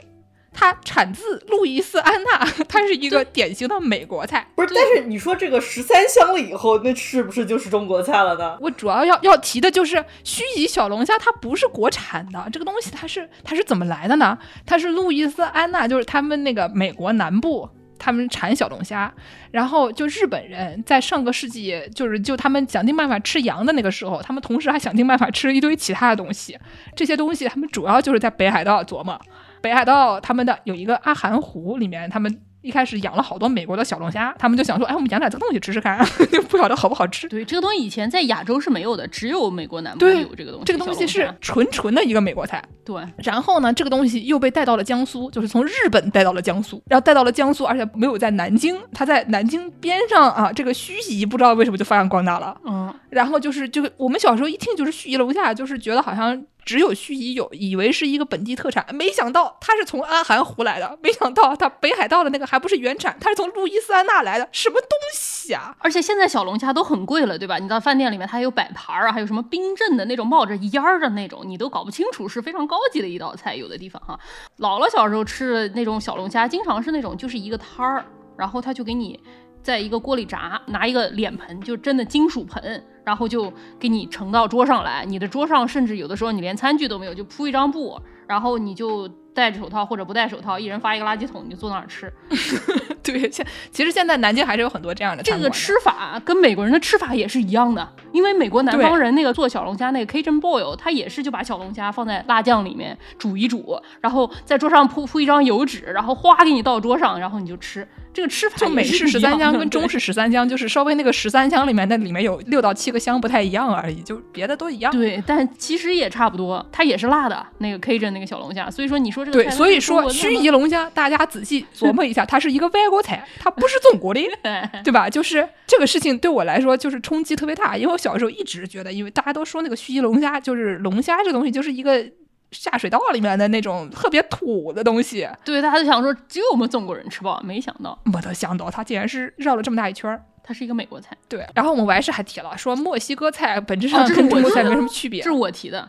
[0.52, 4.46] 它产自路易斯安那， 它是一个典型的美国菜。
[4.54, 8.58] 不是，但是你说这个十三香了以后，那是不是就是中国菜了呢？
[8.60, 14.38] 我主要要要提的就是盱眙小龙虾，它不是国产的，这个东西它是它是怎么来的呢？
[14.66, 17.68] 它是路易斯安那，就是他们那个美国南部。
[18.02, 19.12] 他们产小龙虾，
[19.50, 26.58] 然后就日本人在上个世纪，就是就他们想尽办法吃羊的那个时候，他们同时还想尽办法吃一堆其他的东西。
[26.96, 29.20] 这些东西他们主要就是在北海道琢磨。
[29.60, 35.98] 北海道他们的有一个阿寒湖里面，他们一开始养了好多美国的小龙虾，他们就想说，哎，我们养点这个东西吃吃看，
[36.30, 37.26] 就 不晓得好不好吃。
[37.28, 40.64] 对，这个东西以前在亚洲是没有的，只有美国南部对有这个东西。
[40.66, 42.62] 这个东西是纯纯的一个美国菜。
[42.84, 52.54] 对，然后呢，这个东西又被带到了江苏，就是从日本带到了江苏，然后带到了江苏，而且没有在南京，它在南京边上啊，这个盱眙不知道为什么就发扬光大了。
[52.66, 65.74] 嗯，然后就是这个，我们小时候一听就是盱眙楼下，就是觉得好像只有盱眙有，以为是一个本地特产，没想到它是从阿寒湖来的，没想到它北海道的那个还不是原产，它是从路易斯安那来的，什么东西啊？
[65.78, 67.58] 而且现在小龙虾都很贵了，对吧？
[67.58, 73.56] 你到饭店里面，它还有摆盘儿啊，还有什么冰镇的那种冒着烟儿的那种，你都搞不清楚，是非常高级的一道菜。
[73.56, 74.18] 有的地方哈，
[74.58, 78.04] 姥姥小时候吃的那种小龙虾，经常是那种就是一个摊儿，
[78.36, 79.20] 然后他就给你
[79.62, 85.04] 在一个锅里炸，拿一个脸盆，就真的金属盆，然后就给你盛到桌上来。
[85.04, 92.12] 你的桌上甚至有的时候你连餐具都没有，就铺一张布，然后你就戴着手套或者不戴手套，一人发一个垃圾桶，你就坐那儿吃。
[93.02, 107.86] 对，现其实现在南京还是有很多这样的这个吃法跟美国人的吃法也是一样的，因为美国南方人那个做小龙虾那个 Cajun boil，他也是就把小龙虾放在辣酱里面煮一煮，然后在桌上铺铺一张油纸，然后哗给你倒桌上，然后你就吃。
[108.12, 114.90] 这个吃法就美式十三香跟中式十三香，就是稍微那个十三香里面那里面有六到七个香不太一样而已，就别的都一样。
[114.92, 124.20] 对，但其实也差不多，它也是辣的那个 Cajun 那个小龙虾，所以说你说这个对，所以说盱眙龙虾，大家仔细琢磨一下，它是一个外国菜，它不是中国的，
[124.84, 125.08] 对吧？
[125.08, 132.04] 就是这个事情对我来说就是冲击特别大，因为我小时候一直觉得，因为大家都说那个盱眙龙虾就是龙虾这东西就是一个
[132.52, 140.22] 下水道里面的那种特别土的东西，对，大家就想说只有我们中国人吃饱，没想到没得想到他竟然是绕了这么大一圈儿。
[140.42, 141.16] 它是一个美国菜。
[141.28, 145.88] 对，然后我们完事还提了说墨西哥菜本质哦上跟中国菜没什么区别这是我提的，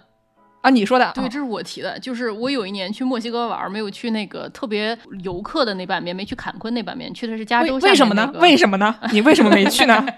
[0.61, 1.97] 啊，你说的对，哦这是我提的。
[1.99, 8.31] 就是我有一年去墨西哥玩，没有去那个特别游客的那半边，没去坎昆那半边，去的是加州为什么呢？
[8.39, 8.95] 为什么呢？
[9.11, 10.05] 你为什么没去呢？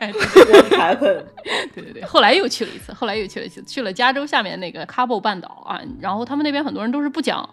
[1.74, 7.48] 对对对，后来又去了一次，后来又去了一次，去了加州下面那个卡波半岛啊，然后他们那边很多人都是不讲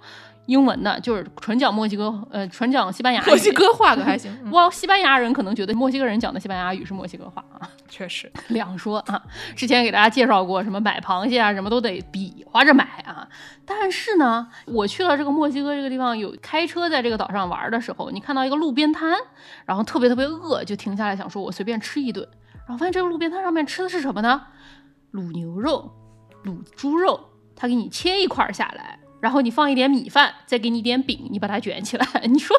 [0.50, 3.26] 英文的，就是纯讲墨西哥呃纯讲西班牙语。
[3.26, 8.30] 墨西哥话可还行， 嗯哇，西班牙人可能觉得墨西哥人讲的西班牙语是墨西哥话啊，确实。
[8.48, 9.22] 两说啊。
[9.54, 13.28] 之前给大家介绍过，什么买螃蟹啊，什么都得比划着买啊。
[13.64, 19.16] 但是呢，我去了这个墨西哥这个地方，有开车在这个岛上玩的时候，你看到一个路边摊，
[19.64, 22.28] 然后特别特别饿，就停下来想说，我随便吃一顿。
[22.66, 24.42] 然后发现这个路边摊上面吃的是什么呢？
[25.12, 25.92] 卤牛肉、
[26.44, 27.18] 卤猪肉，
[27.56, 28.99] 他给你切一块儿下来。
[29.20, 32.06] 然后你放一点米饭，再给你一点饼，你把它卷起来。
[32.26, 32.56] 你说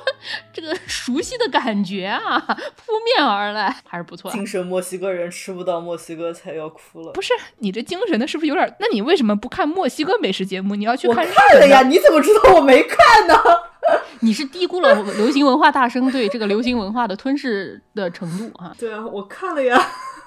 [0.53, 4.37] 这个熟悉的感觉啊，扑面而来，还是不错的。
[4.37, 7.21] 精神墨西哥人吃不到墨西哥菜要哭了不。
[7.21, 8.75] 是你这精神的，是不是有点？
[8.79, 10.75] 那你为什么不看墨西哥美食节目？
[10.75, 13.35] 你要去看日看了呀，你怎么知道我没看呢？
[14.21, 18.71] 你是低估了流行文化大生对这个流行文化的吞噬的程度啊！
[18.77, 19.81] 对啊，我看了呀。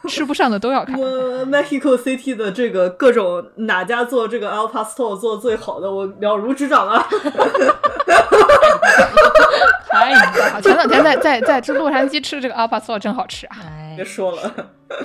[0.07, 0.95] 吃不上的都要看。
[1.01, 7.07] 我 Mexico City 的这个各种哪家做这个 Al Pastor 做最好的，我了如指掌啊。
[9.89, 13.57] 太啊前两天在在在这洛杉矶吃这个 Al Pastor 真好吃啊！
[13.65, 14.53] 哎别，说了，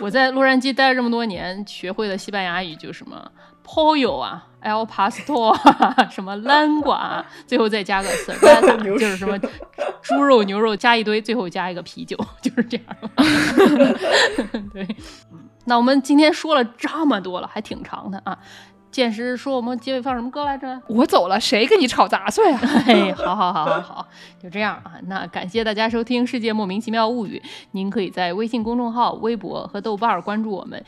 [0.01, 3.23] 我在洛杉矶待了这么多年，学会的西班牙语就什么
[3.71, 9.37] pollo 啊，el pastor 啊， 什么蓝瓜啊，最后再加个 cerveza， 就是什么
[10.01, 12.85] 猪肉、牛肉加一堆，最后加一个啤酒，就是这样。
[14.73, 14.87] 对，
[15.65, 18.39] 那我们今天说了这么多了，还挺长的啊。
[18.91, 20.81] 剑师说我们结尾放什么歌来着？
[20.87, 22.59] 我走了，谁跟你吵杂碎啊？
[22.87, 24.07] 嘿，好好好好好，
[24.41, 24.93] 就这样啊。
[25.03, 27.39] 那感谢大家收听《世界莫名其妙物语》，
[27.73, 30.83] 您可以在微信公众号、微博和豆瓣儿关注我们。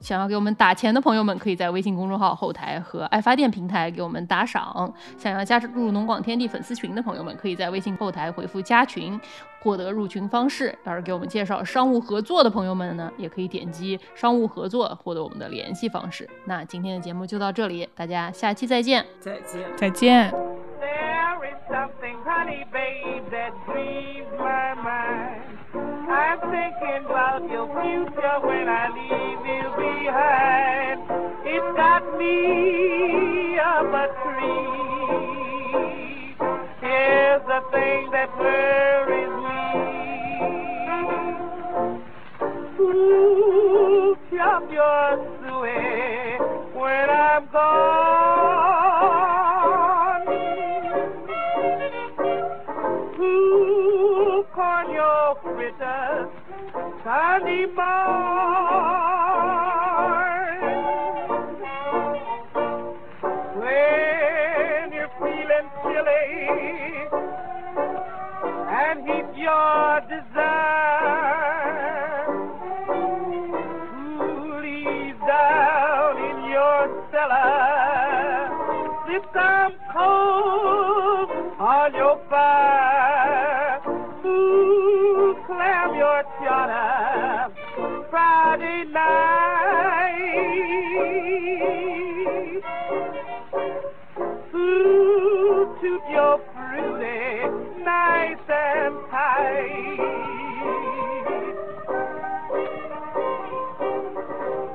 [0.00, 4.92] 想要给我们打钱的朋友们，可以在微信公众号后台和爱发电平台给我们打赏。
[5.16, 9.18] 想要加入农广天地粉丝群的朋友们，可以在微信后台回复“加群”
[9.60, 10.76] 获得入群方式。
[10.84, 16.28] 要是给我们介绍商务合作的朋友们呢，也可以点击“商务合作”获得我们的联系方式。
[16.44, 19.04] 那今天的节目就到这里，大家下期再见。
[19.18, 19.76] 再见。
[19.76, 20.30] 再见。
[20.78, 25.45] There is something, honey, babe, that grieves my mind.
[26.08, 31.00] I'm thinking about your future when I leave you behind.
[31.44, 34.76] It's got me up a tree.
[36.80, 39.62] Here's the thing that worries me.
[42.80, 46.38] Ooh, chop your suey
[46.78, 48.65] when I'm gone.
[55.46, 56.28] Your fritters,
[57.04, 57.86] Sunday morn.
[63.58, 66.26] When you're feeling chilly
[68.68, 70.85] and heat your desire,
[88.56, 90.32] Friday night.
[94.54, 99.98] Ooh, toot your fruity nice and tight.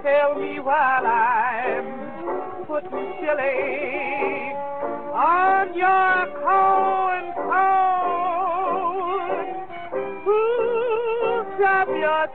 [0.03, 4.53] Tell me while I'm putting chili
[5.11, 8.00] on your corn cone.
[11.81, 12.27] up your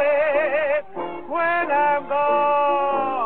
[0.00, 0.84] it
[1.30, 3.17] when I'm gone.